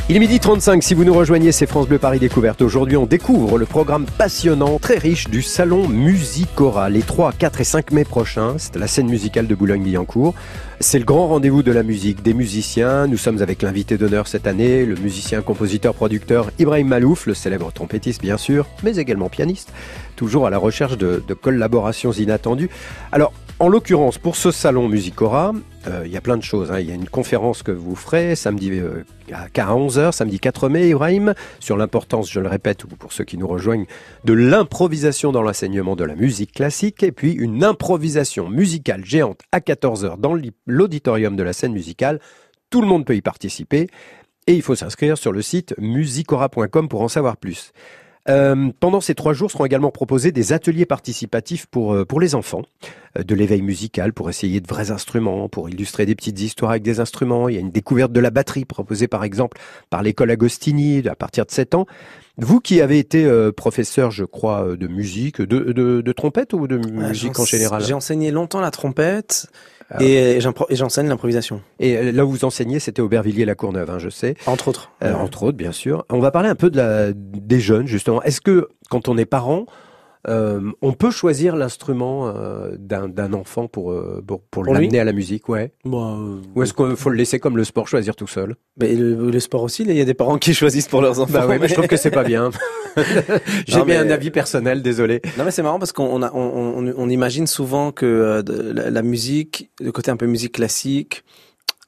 [0.08, 2.62] Il est midi 35, si vous nous rejoignez, c'est France Bleu Paris Découverte.
[2.62, 7.64] Aujourd'hui, on découvre le programme passionnant, très riche du Salon Musicora, les 3, 4 et
[7.64, 8.54] 5 mai prochains.
[8.56, 10.36] C'est la scène musicale de Boulogne-Billancourt.
[10.78, 13.08] C'est le grand rendez-vous de la musique, des musiciens.
[13.08, 17.72] Nous sommes avec l'invité d'honneur cette année, le musicien, compositeur, producteur Ibrahim Malouf, le célèbre
[17.72, 19.72] trompettiste bien sûr, mais également pianiste,
[20.14, 22.70] toujours à la recherche de, de collaborations inattendues.
[23.10, 25.52] Alors, en l'occurrence, pour ce salon Musicora,
[25.86, 26.70] euh, il y a plein de choses.
[26.70, 26.78] hein.
[26.78, 30.68] Il y a une conférence que vous ferez samedi euh, à à 11h, samedi 4
[30.68, 33.86] mai, Ibrahim, sur l'importance, je le répète, ou pour ceux qui nous rejoignent,
[34.24, 39.60] de l'improvisation dans l'enseignement de la musique classique, et puis une improvisation musicale géante à
[39.60, 42.20] 14h dans l'auditorium de la scène musicale.
[42.68, 43.88] Tout le monde peut y participer,
[44.46, 47.72] et il faut s'inscrire sur le site musicora.com pour en savoir plus.
[48.28, 52.34] Euh, pendant ces trois jours seront également proposés des ateliers participatifs pour, euh, pour les
[52.34, 52.62] enfants,
[53.16, 56.82] euh, de l'éveil musical pour essayer de vrais instruments, pour illustrer des petites histoires avec
[56.82, 57.48] des instruments.
[57.48, 59.58] Il y a une découverte de la batterie proposée par exemple
[59.90, 61.86] par l'école Agostini à partir de 7 ans.
[62.38, 66.52] Vous qui avez été euh, professeur, je crois, euh, de musique, de, de, de trompette
[66.52, 69.46] ou de Ouais, musique en général J'ai enseigné longtemps la trompette
[69.90, 70.02] Ah.
[70.02, 70.38] et
[70.70, 71.62] j'enseigne l'improvisation.
[71.80, 74.34] Et euh, là où vous enseignez, c'était Aubervilliers-la-Courneuve, hein, je sais.
[74.46, 74.90] Entre autres.
[75.02, 76.04] Euh, entre autres, bien sûr.
[76.10, 78.22] On va parler un peu de la, des jeunes, justement.
[78.22, 79.64] Est-ce que, quand on est parent,
[80.28, 84.98] euh, on peut choisir l'instrument euh, d'un enfant pour, euh, pour, pour Pour lui l'amener
[85.00, 85.72] à la musique ouais.
[85.86, 88.56] Euh, Ou est-ce qu'il faut le laisser comme le sport, choisir tout seul?
[88.80, 91.32] Mais le, le sport aussi, il y a des parents qui choisissent pour leurs enfants.
[91.32, 92.50] Bah ouais, mais je trouve que c'est pas bien.
[93.66, 95.20] J'ai mais- un avis personnel, désolé.
[95.38, 98.72] Non mais c'est marrant parce qu'on a- on, on, on imagine souvent que euh, de-
[98.72, 101.22] la, la musique, le côté un peu musique classique,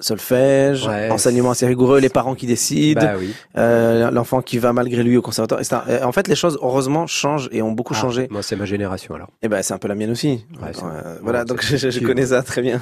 [0.01, 1.11] solfège, Ouais.
[1.11, 3.33] enseignement assez rigoureux, les parents qui décident, Bah oui.
[3.57, 5.77] euh, l'enfant qui va malgré lui au conservatoire, etc.
[6.01, 8.29] Et En fait, les choses heureusement changent et ont beaucoup Ah, changé.
[8.31, 9.31] Moi, c'est ma génération alors.
[9.43, 10.45] Et ben c'est un peu la mienne aussi.
[10.63, 12.81] Ouais, Euh, voilà, ouais, donc je, connais ça très bien.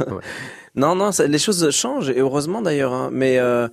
[0.75, 2.93] Non, non, ça- les choses changent et heureusement d'ailleurs.
[2.93, 3.09] hein.
[3.13, 3.69] Mais euh,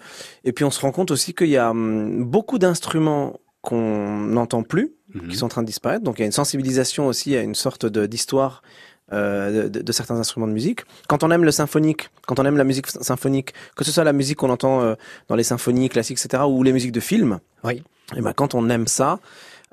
[0.45, 4.63] et puis on se rend compte aussi qu'il y a hum, beaucoup d'instruments qu'on n'entend
[4.63, 5.27] plus, Mhm.
[5.29, 6.03] qui sont en train de disparaître.
[6.03, 8.61] Donc il y a une sensibilisation aussi à une sorte d'histoire.
[9.11, 10.81] Euh, de, de certains instruments de musique.
[11.07, 14.13] Quand on aime le symphonique, quand on aime la musique symphonique, que ce soit la
[14.13, 14.95] musique qu'on entend euh,
[15.27, 17.83] dans les symphonies classiques, etc., ou les musiques de films, Oui.
[18.15, 19.19] et ben quand on aime ça,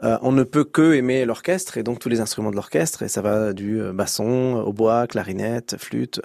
[0.03, 3.09] euh, on ne peut que aimer l'orchestre et donc tous les instruments de l'orchestre et
[3.09, 6.23] ça va du euh, basson, hautbois, clarinette, flûte,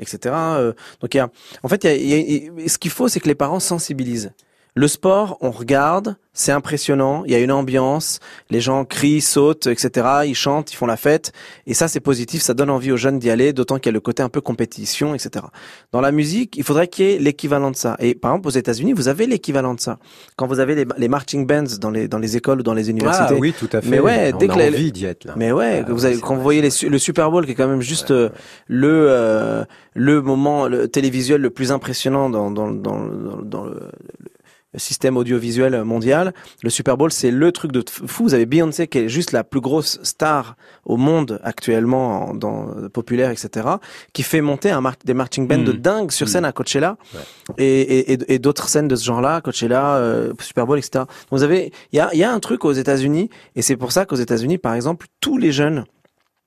[0.00, 0.34] etc.
[0.34, 1.30] Euh, donc il y a,
[1.62, 3.60] en fait, y a- y a- y a- ce qu'il faut, c'est que les parents
[3.60, 4.32] sensibilisent.
[4.78, 9.66] Le sport, on regarde, c'est impressionnant, il y a une ambiance, les gens crient, sautent,
[9.66, 10.06] etc.
[10.24, 11.32] Ils chantent, ils font la fête,
[11.66, 13.92] et ça c'est positif, ça donne envie aux jeunes d'y aller, d'autant qu'il y a
[13.92, 15.46] le côté un peu compétition, etc.
[15.90, 17.96] Dans la musique, il faudrait qu'il y ait l'équivalent de ça.
[17.98, 19.98] Et par exemple, aux États-Unis, vous avez l'équivalent de ça.
[20.36, 22.88] Quand vous avez les, les marching bands dans les dans les écoles ou dans les
[22.88, 23.34] universités.
[23.34, 23.88] Ah oui, tout à fait.
[23.88, 25.34] Mais ouais, on dès a que envie d'y être là.
[25.36, 27.66] mais ouais, Ah, vous avez, quand vous voyez les le Super Bowl, qui est quand
[27.66, 28.28] même juste euh,
[28.68, 29.64] le euh,
[29.94, 33.72] le moment le télévisuel le plus impressionnant dans dans dans, dans, dans le,
[34.20, 34.30] le
[34.76, 36.34] système audiovisuel mondial.
[36.62, 38.24] Le Super Bowl, c'est le truc de fou.
[38.24, 42.66] Vous avez Beyoncé qui est juste la plus grosse star au monde actuellement, en- dans
[42.92, 43.66] populaire, etc.,
[44.12, 45.76] qui fait monter un mar- des marching bands de Mm.
[45.78, 47.20] dingue sur scène à Coachella Ouais.
[47.64, 51.04] et, et, et- et d'autres scènes de ce genre-là, Coachella, euh, Super Bowl, etc.
[51.04, 53.76] Donc vous avez, il y a, il y a un truc aux États-Unis, et c'est
[53.76, 55.84] pour ça qu'aux États-Unis, par exemple, tous les jeunes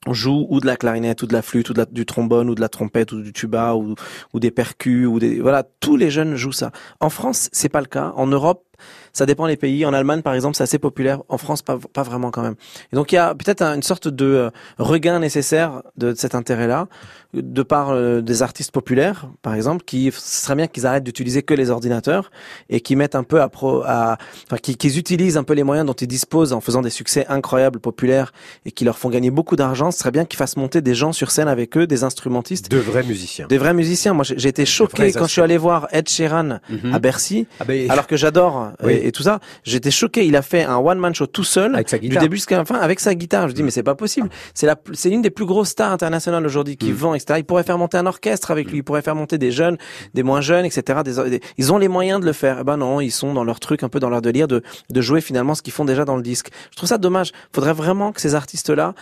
[0.09, 2.55] jouent ou de la clarinette, ou de la flûte, ou de la- du trombone, ou
[2.55, 3.95] de la trompette, ou du tuba, ou,
[4.33, 6.71] ou des percus, ou des, voilà, tous les jeunes jouent ça.
[6.99, 8.11] En France, c'est pas le cas.
[8.15, 8.63] En Europe,
[9.13, 9.85] ça dépend des pays.
[9.85, 11.21] En Allemagne, par exemple, c'est assez populaire.
[11.29, 12.55] En France, pas, pas vraiment quand même.
[12.91, 16.35] Et donc, il y a peut-être un- une sorte de euh, regain nécessaire de cet
[16.35, 16.87] intérêt-là,
[17.33, 21.43] de par euh, des artistes populaires, par exemple, qui ce serait bien qu'ils arrêtent d'utiliser
[21.43, 22.31] que les ordinateurs
[22.69, 24.17] et qui mettent un peu à pro, à,
[24.47, 27.25] enfin, qui- qu'ils utilisent un peu les moyens dont ils disposent en faisant des succès
[27.29, 28.33] incroyables, populaires
[28.65, 29.91] et qui leur font gagner beaucoup d'argent.
[29.91, 32.69] Ce serait bien qu'ils fassent monter des gens sur scène avec eux, des instrumentistes.
[32.69, 33.47] De vrais musiciens.
[33.47, 34.13] Des vrais musiciens.
[34.13, 36.93] Moi, j'ai été choqué quand je suis allé voir Ed Sheeran Mhm.
[36.93, 38.93] à Bercy, Ah ben, alors que j'adore Oui.
[38.93, 39.39] et, et tout ça.
[39.63, 40.25] J'étais choqué.
[40.25, 42.65] Il a fait un one man show tout seul Avec sa du début jusqu'à la
[42.65, 43.49] fin avec sa guitare.
[43.49, 44.29] Je dis mais c'est pas possible.
[44.53, 47.39] C'est la c'est une des plus grosses stars internationales aujourd'hui qui vend etc.
[47.39, 48.77] Il pourrait faire monter un orchestre avec lui.
[48.79, 49.77] Il pourrait faire monter des jeunes,
[50.13, 50.99] des moins jeunes etc.
[51.03, 52.57] Des, des- ils ont les moyens de le faire.
[52.61, 55.01] Eh ben non, ils sont dans leur truc un peu dans leur délire de de
[55.01, 56.49] jouer finalement ce qu'ils font déjà dans le disque.
[56.71, 57.31] Je trouve ça dommage.
[57.53, 58.93] Faudrait vraiment que ces artistes là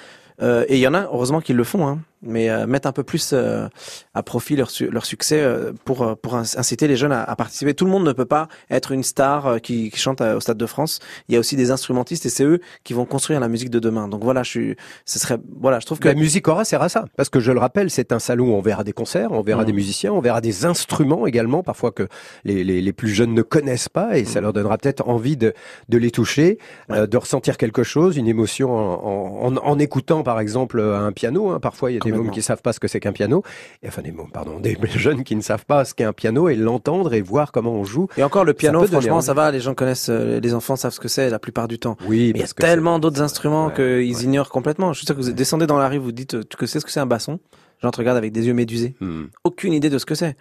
[0.41, 2.91] euh, et il y en a, heureusement qu'ils le font, hein, mais euh, mettre un
[2.91, 3.67] peu plus euh,
[4.13, 7.36] à profit leur, su- leur succès euh, pour, euh, pour inciter les jeunes à, à
[7.36, 7.73] participer.
[7.73, 10.39] Tout le monde ne peut pas être une star euh, qui, qui chante euh, au
[10.39, 10.99] Stade de France.
[11.27, 13.79] Il y a aussi des instrumentistes et c'est eux qui vont construire la musique de
[13.79, 14.08] demain.
[14.08, 16.89] Donc voilà, je suis, ce serait, voilà, je trouve que La musique aura sert à
[16.89, 17.05] ça.
[17.15, 19.62] Parce que je le rappelle, c'est un salon où on verra des concerts, on verra
[19.62, 19.67] Mhm.
[19.67, 22.08] des musiciens, on verra des instruments également, parfois que
[22.43, 25.53] les, les, les plus jeunes ne connaissent pas, et ça leur donnera peut-être envie de,
[25.89, 26.58] de les toucher,
[26.91, 31.49] euh, de ressentir quelque chose, une émotion en, en, en écoutant par exemple un piano.
[31.51, 31.60] hein.
[31.60, 32.34] Parfois, il y a des mômes Complètement.
[32.36, 33.43] qui savent pas ce que c'est qu'un piano,
[33.84, 36.50] et, enfin des mômes, pardon, des jeunes qui ne savent pas ce qu'est un piano,
[36.50, 38.08] et l'entendre et voir comment on joue.
[38.17, 39.52] Et encore le piano, franchement, ça va.
[39.52, 41.98] Les gens connaissent, euh, les enfants savent ce que c'est la plupart du temps.
[42.08, 44.93] Oui, Mais il y a tellement d'autres instruments ouais, qu'ils ignorent complètement.
[44.93, 46.86] Je suis sûr que vous descendez dans la rue, vous dites, euh, tu sais ce
[46.86, 47.39] que c'est un basson?
[47.82, 48.95] Gens te regardent avec des yeux médusés.
[49.00, 49.26] Hmm.
[49.43, 50.36] Aucune idée de ce que c'est.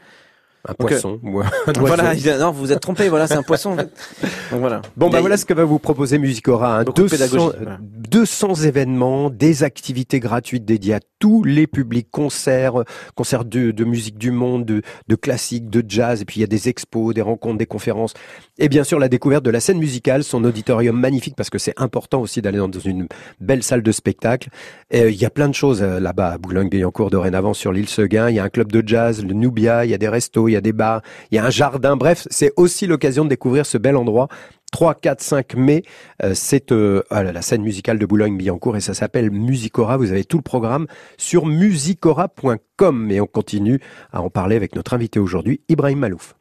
[0.69, 1.21] Un Donc, poisson.
[1.67, 3.09] un Voilà, non, vous vous êtes trompé.
[3.09, 3.73] Voilà, c'est un poisson.
[3.73, 3.91] en fait.
[4.51, 4.83] Donc voilà.
[4.97, 6.79] Bon, a- voilà ce que va vous proposer Musicora.
[6.81, 6.85] Hein.
[6.85, 7.79] Beaucoup de 200, pédagogie, voilà.
[7.81, 14.19] 200 événements, des activités gratuites dédiées à tous les publics, concerts, concerts de, de musique
[14.19, 17.23] du monde, de, de classique, de jazz, et puis il y a des expos, des
[17.23, 18.15] rencontres, des conférences,
[18.59, 21.75] et bien sûr la découverte de la scène musicale, son auditorium magnifique, parce que c'est
[21.77, 23.09] important aussi d'aller dans une
[23.41, 24.49] belle salle de spectacle.
[24.91, 27.89] Et, euh, il y a plein de choses euh, là-bas à Boulogne-Billancourt dorénavant sur l'île
[27.89, 28.29] Seguin.
[28.31, 30.53] Il y a un club de jazz, le Nubia, il y a des restos, il
[30.53, 31.97] y a des bars, il y a un jardin.
[31.97, 34.29] Bref, c'est aussi l'occasion de découvrir ce bel endroit.
[34.73, 35.83] 3, 4, 5 mai,
[36.23, 39.97] euh, c'est euh, à la scène musicale de Boulogne-Billancourt et ça s'appelle Musicora.
[39.97, 43.81] Vous avez tout le programme sur musicora.com et on continue
[44.13, 46.35] à en parler avec notre invité aujourd'hui, Ibrahim Malouf.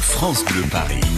[0.00, 1.17] France Bleu Paris.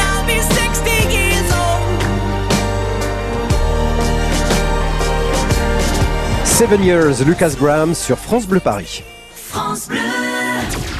[6.61, 9.01] Seven Years, Lucas Graham sur France Bleu Paris.
[9.33, 9.97] France Bleu.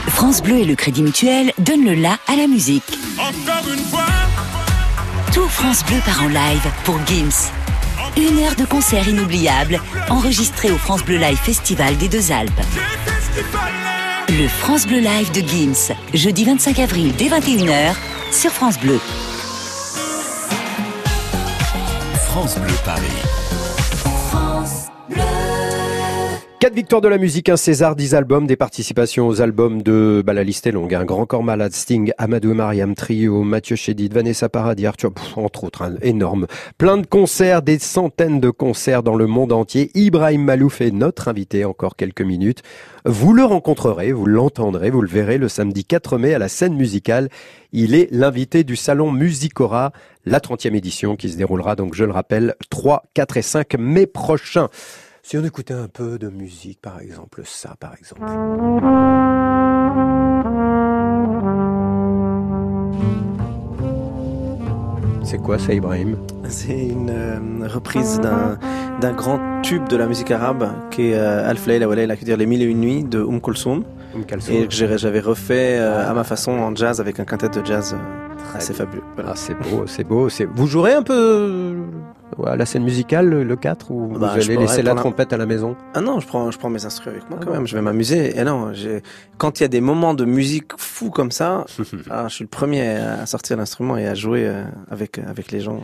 [0.07, 2.97] France Bleu et le Crédit Mutuel donnent le la à la musique.
[3.19, 4.07] Encore une fois.
[5.31, 7.51] Tout France Bleu part en live pour Gims.
[8.17, 12.51] Une heure de concert inoubliable, enregistré au France Bleu Live Festival des Deux Alpes.
[14.29, 17.93] Le France Bleu Live de Gims, jeudi 25 avril dès 21h
[18.31, 18.99] sur France Bleu.
[22.15, 23.40] France Bleu Paris.
[26.61, 30.33] Quatre victoires de la musique, un César, 10 albums, des participations aux albums de, bah
[30.33, 34.13] la liste est longue, un Grand Corps Malade, Sting, Amadou et Mariam, Trio, Mathieu Chédid,
[34.13, 36.45] Vanessa Paradis, Arthur, entre autres, hein, énorme.
[36.77, 39.89] Plein de concerts, des centaines de concerts dans le monde entier.
[39.95, 42.61] Ibrahim Malouf est notre invité encore quelques minutes.
[43.05, 46.75] Vous le rencontrerez, vous l'entendrez, vous le verrez le samedi 4 mai à la scène
[46.75, 47.29] musicale.
[47.71, 49.93] Il est l'invité du salon Musicora,
[50.27, 54.05] la 30e édition qui se déroulera donc, je le rappelle, 3, 4 et 5 mai
[54.05, 54.69] prochains.
[55.23, 58.25] Si on écoutait un peu de musique, par exemple, ça, par exemple.
[65.23, 66.17] C'est quoi ça, Ibrahim?
[66.49, 68.57] C'est une euh, reprise d'un
[68.99, 72.25] d'un grand tube de la musique arabe qui est euh, Alf Layla wa Layla, qui
[72.25, 73.83] dire les mille et une nuits de Oum Kulsoum.
[74.15, 74.55] Oum Kulsoum.
[74.55, 77.95] Et que j'avais refait euh, à ma façon en jazz avec un quintet de jazz
[77.95, 79.03] euh, assez fabuleux.
[79.15, 79.31] Voilà.
[79.31, 80.29] Ah, c'est beau, c'est beau.
[80.29, 81.75] c'est- Vous jouerez un peu
[82.45, 85.37] à la scène musicale le- le 4 ou vous Bah, allez laisser la trompette à
[85.37, 87.67] la maison Ah non, je prends, je prends mes instruments avec moi Ah quand même.
[87.67, 88.37] Je vais m'amuser.
[88.37, 89.01] Et non, j'ai-
[89.37, 91.65] quand il y a des moments de musique fou comme ça,
[92.09, 95.59] ah, je suis le premier à sortir l'instrument et à jouer euh, avec avec les
[95.59, 95.81] gens.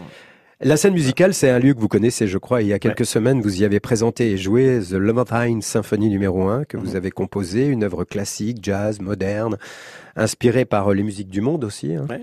[0.60, 2.64] La scène musicale, c'est un lieu que vous connaissez, je crois.
[2.64, 6.48] Il y a quelques semaines, vous y avez présenté et joué The Levantine Symphonie numéro
[6.50, 9.58] 1, que vous avez composé, une œuvre classique, jazz, moderne,
[10.18, 11.94] inspirée par euh, les musiques du monde aussi.
[11.96, 12.06] hein.
[12.10, 12.22] Ouais.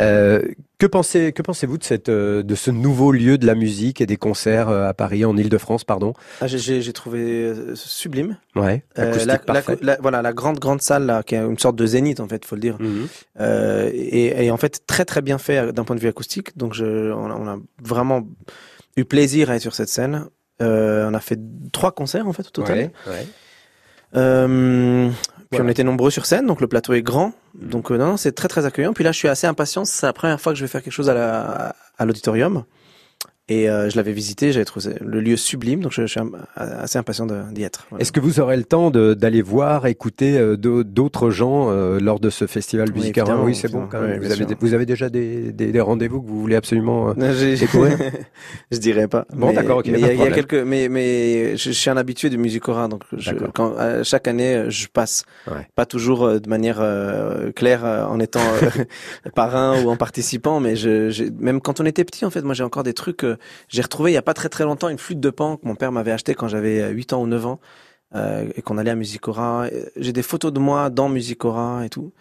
[0.00, 0.42] Euh,
[0.78, 4.06] que pensez, que pensez-vous de cette, euh, de ce nouveau lieu de la musique et
[4.06, 6.12] des concerts à Paris, en Ile-de-France, pardon?
[6.42, 8.36] Ah, j'ai- trouvé sublime.
[8.56, 9.78] Ouais, Euh, la, la- parfaite.
[9.82, 12.44] la- voilà, la grande grande salle là, qui est une sorte de zénith en fait,
[12.44, 12.76] faut le dire.
[13.40, 16.56] Euh, et, et en fait très très bien fait d'un point de vue acoustique.
[16.58, 18.26] Donc je, on, a, on a vraiment
[18.96, 20.26] eu plaisir à être sur cette scène.
[20.60, 21.38] On a fait
[21.72, 22.76] trois concerts en fait au total.
[22.78, 23.26] Ouais, ouais.
[24.14, 25.10] Euh,
[25.50, 25.64] puis Voilà.
[25.66, 27.32] on était nombreux sur scène, donc le plateau est grand.
[27.54, 28.92] Donc euh, non, non, c'est très très accueillant.
[28.92, 29.84] Puis là, je suis assez impatient.
[29.84, 32.64] C'est la première fois que je vais faire quelque chose à la à l'auditorium.
[33.48, 36.36] Et euh, je l'avais visité, j'avais trouvé le lieu sublime, donc je, je suis am-
[36.56, 37.86] assez impatient de- d'y être.
[37.90, 38.02] Voilà.
[38.02, 42.00] Est-ce que vous aurez le temps de- d'aller voir, écouter euh, d'au- d'autres gens euh,
[42.00, 44.18] lors de ce festival Oui, évidemment, Oui, c'est bon quand même.
[44.20, 47.96] Oui, vous, avez, vous déjà des, des- des rendez-vous que vous voulez absolument euh, découvrir?
[48.72, 49.26] Je dirais pas.
[49.32, 51.88] Bon, d'accord, ok, Mais il y, a- de y quelques, mais mais je, je suis
[51.88, 53.50] un habitué du Musicora, donc je, D'accord.
[53.54, 55.68] quand chaque année je passe, Ouais.
[55.76, 56.82] pas toujours de manière
[57.54, 58.40] claire en étant
[59.36, 62.64] parrain ou en participant, mais je, même quand on était petit en fait, moi j'ai
[62.64, 63.24] encore des trucs.
[63.36, 65.66] Euh, j'ai retrouvé il y a pas très très longtemps une flûte de pan que
[65.66, 67.60] mon père m'avait acheté quand j'avais euh, 8 ans ou 9 ans.
[68.14, 69.66] euh, et qu'on allait à Musicora.
[69.72, 72.12] Euh, J'ai des photos de moi dans Musicora et tout.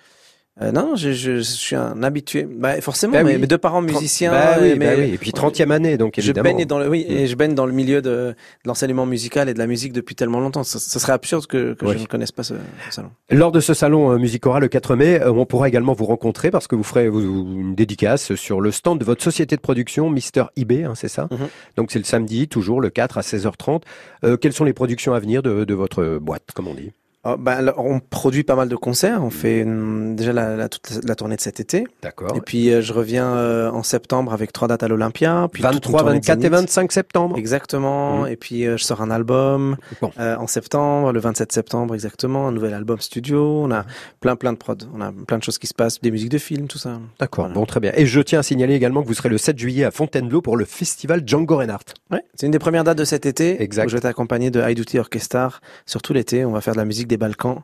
[0.62, 2.48] Euh, non, je, je, je suis un habitué.
[2.50, 3.38] Bah, forcément, Bah oui.
[3.38, 4.32] mes deux parents musiciens.
[4.32, 5.12] Bah oui, mais- bah oui.
[5.14, 6.44] Et puis 30e année, donc je évidemment.
[6.56, 7.12] baigne dans le oui Mm.
[7.12, 8.36] et je baigne dans le milieu de, de
[8.66, 10.64] l'enseignement musical et de la musique depuis tellement longtemps.
[10.64, 12.54] Ce, serait absurde que, que je ne connaisse pas ce,
[12.88, 13.10] ce salon.
[13.30, 16.52] Lors de ce salon euh, Musicora le 4 mai, euh, on pourra également vous rencontrer
[16.52, 20.46] parce que vous ferez une dédicace sur le stand de votre société de production, Mister
[20.56, 21.48] eBay, hein, c'est ça Mhm.
[21.76, 23.82] Donc c'est le samedi, toujours le 4 à 16h30.
[24.24, 26.94] Euh, quelles sont les productions à venir de, de votre boîte, comme on dit?
[27.28, 29.24] Ah, ben, on produit pas mal de concerts.
[29.24, 31.86] On fait hum, déjà la, la, toute la tournée de cet été.
[32.04, 32.36] D'accord.
[32.38, 35.48] Et puis euh, je reviens euh, en septembre avec trois dates à l'Olympia.
[35.52, 36.54] Puis toute une 23, tournée de 24 et Zénith.
[36.60, 37.38] 25 septembre.
[37.40, 38.20] Exactement.
[38.22, 38.28] Mhm.
[38.28, 40.12] Et puis euh, je sors un album Bon.
[40.18, 43.64] en septembre, le 27 septembre exactement, un nouvel album studio.
[43.64, 43.86] On a
[44.20, 44.88] plein plein de prod.
[44.94, 47.00] On a plein de choses qui se passent, des musiques de films, tout ça.
[47.20, 47.56] D'accord, Voilà.
[47.56, 47.92] bon très bien.
[47.96, 50.58] Et je tiens à signaler également que vous serez le 7 juillet à Fontainebleau pour
[50.58, 51.86] le festival Django Reinhardt.
[52.12, 53.64] Ouais, c'est une des premières dates de cet été.
[53.64, 53.86] Exact.
[53.88, 55.50] Où je vais être accompagné de High Duty Orchestra.
[55.88, 57.62] Surtout l'été, on va faire de la musique des Balkans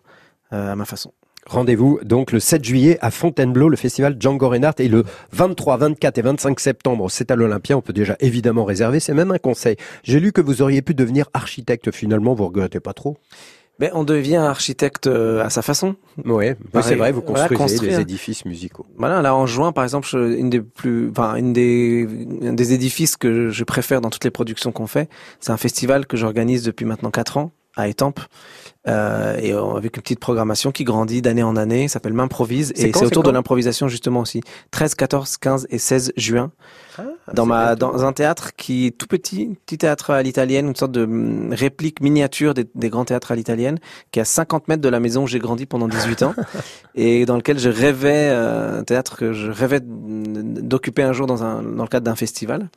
[0.54, 1.14] euh, à ma façon.
[1.48, 6.18] Rendez-vous donc le 7 juillet à Fontainebleau, le festival Django Reinhardt, et le 23, 24
[6.18, 7.78] et 25 septembre, c'est à l'Olympia.
[7.78, 9.00] On peut déjà évidemment réserver.
[9.00, 9.76] C'est même un conseil.
[10.04, 12.36] J'ai lu que vous auriez pu devenir architecte finalement.
[12.36, 13.18] Vous regrettez pas trop
[13.80, 15.96] Mais on devient architecte euh, à sa façon.
[16.24, 16.56] Pareil.
[16.84, 17.12] c'est vrai.
[17.12, 18.86] Vous construisez des édifices musicaux.
[18.98, 22.08] Voilà, là en juin, par exemple, une des plus, enfin une des,
[22.44, 26.06] un des édifices que je préfère dans toutes les productions qu'on fait, c'est un festival
[26.06, 28.20] que j'organise depuis maintenant quatre ans, à Étampes.
[28.88, 33.06] Euh, et avec une petite programmation qui grandit d'année en année, s'appelle M'improvise et c'est
[33.06, 34.42] autour de l'improvisation justement aussi.
[34.72, 36.52] 13, 14, 15 et 16 juin
[37.32, 40.92] dans ma dans un théâtre qui est tout petit, petit théâtre à l'italienne, une sorte
[40.92, 43.78] de hum, réplique miniature des, des grands théâtres à l'italienne,
[44.12, 46.34] qui est à 50 mètres de la maison où j'ai grandi pendant 18 ans
[46.96, 51.44] et dans lequel je rêvais euh, un théâtre que je rêvais d'occuper un jour dans
[51.44, 52.70] un dans le cadre d'un festival.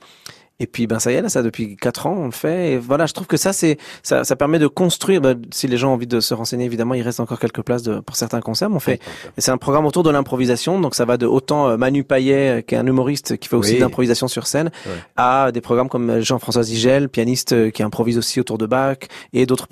[0.61, 2.79] Et puis ben ça y est là ça depuis quatre ans on le fait et
[2.79, 5.91] voilà je trouve que ça c'est ça, ça permet de construire ben, si les gens
[5.91, 8.71] ont envie de se renseigner évidemment il reste encore quelques places de, pour certains concerts
[8.71, 9.01] mais on fait
[9.37, 12.61] c'est un programme autour de l'improvisation donc ça va de autant euh, Manu Payet euh,
[12.61, 13.77] qui est un humoriste qui fait aussi Oui.
[13.79, 14.93] de l'improvisation sur scène Ouais.
[15.17, 18.99] à des programmes comme euh, Jean-François Zigel pianiste qui improvise aussi autour de Bach
[19.33, 19.67] et d'autres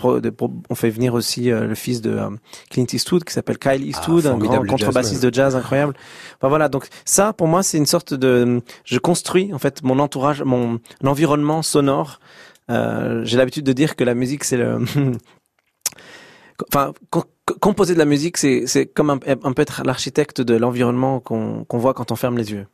[0.68, 2.18] on fait venir aussi le fils de
[2.70, 5.94] Clint Eastwood qui s'appelle Kyle Eastwood un grand formidable contrebassiste de jazz incroyable
[6.38, 10.00] enfin voilà donc ça pour moi c'est une sorte de je construis en fait mon
[10.00, 10.71] entourage mon
[11.04, 12.20] environnement sonore
[12.70, 14.78] euh, j'ai l'habitude de dire que la musique c'est le
[16.72, 20.54] enfin co- co- composer de la musique c'est comme un, un peu être l'architecte de
[20.56, 22.66] l'environnement qu'on qu'on voit quand on ferme les yeux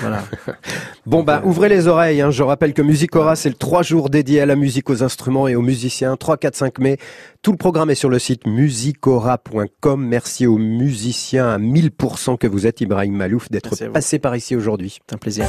[0.00, 0.22] voilà
[1.06, 2.30] Bon bah ouvrez les oreilles, hein.
[2.30, 5.56] je rappelle que Musicora c'est le 3 jours dédié à la musique, aux instruments et
[5.56, 6.96] aux musiciens, 3, 4, 5 mai.
[7.42, 10.06] Tout le programme est sur le site musicora.com.
[10.06, 14.98] Merci aux musiciens à 1000% que vous êtes Ibrahim Malouf d'être passé par ici aujourd'hui.
[15.08, 15.48] c'est un plaisir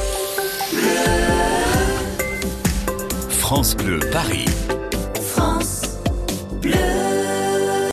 [3.46, 4.63] France Bleu Paris.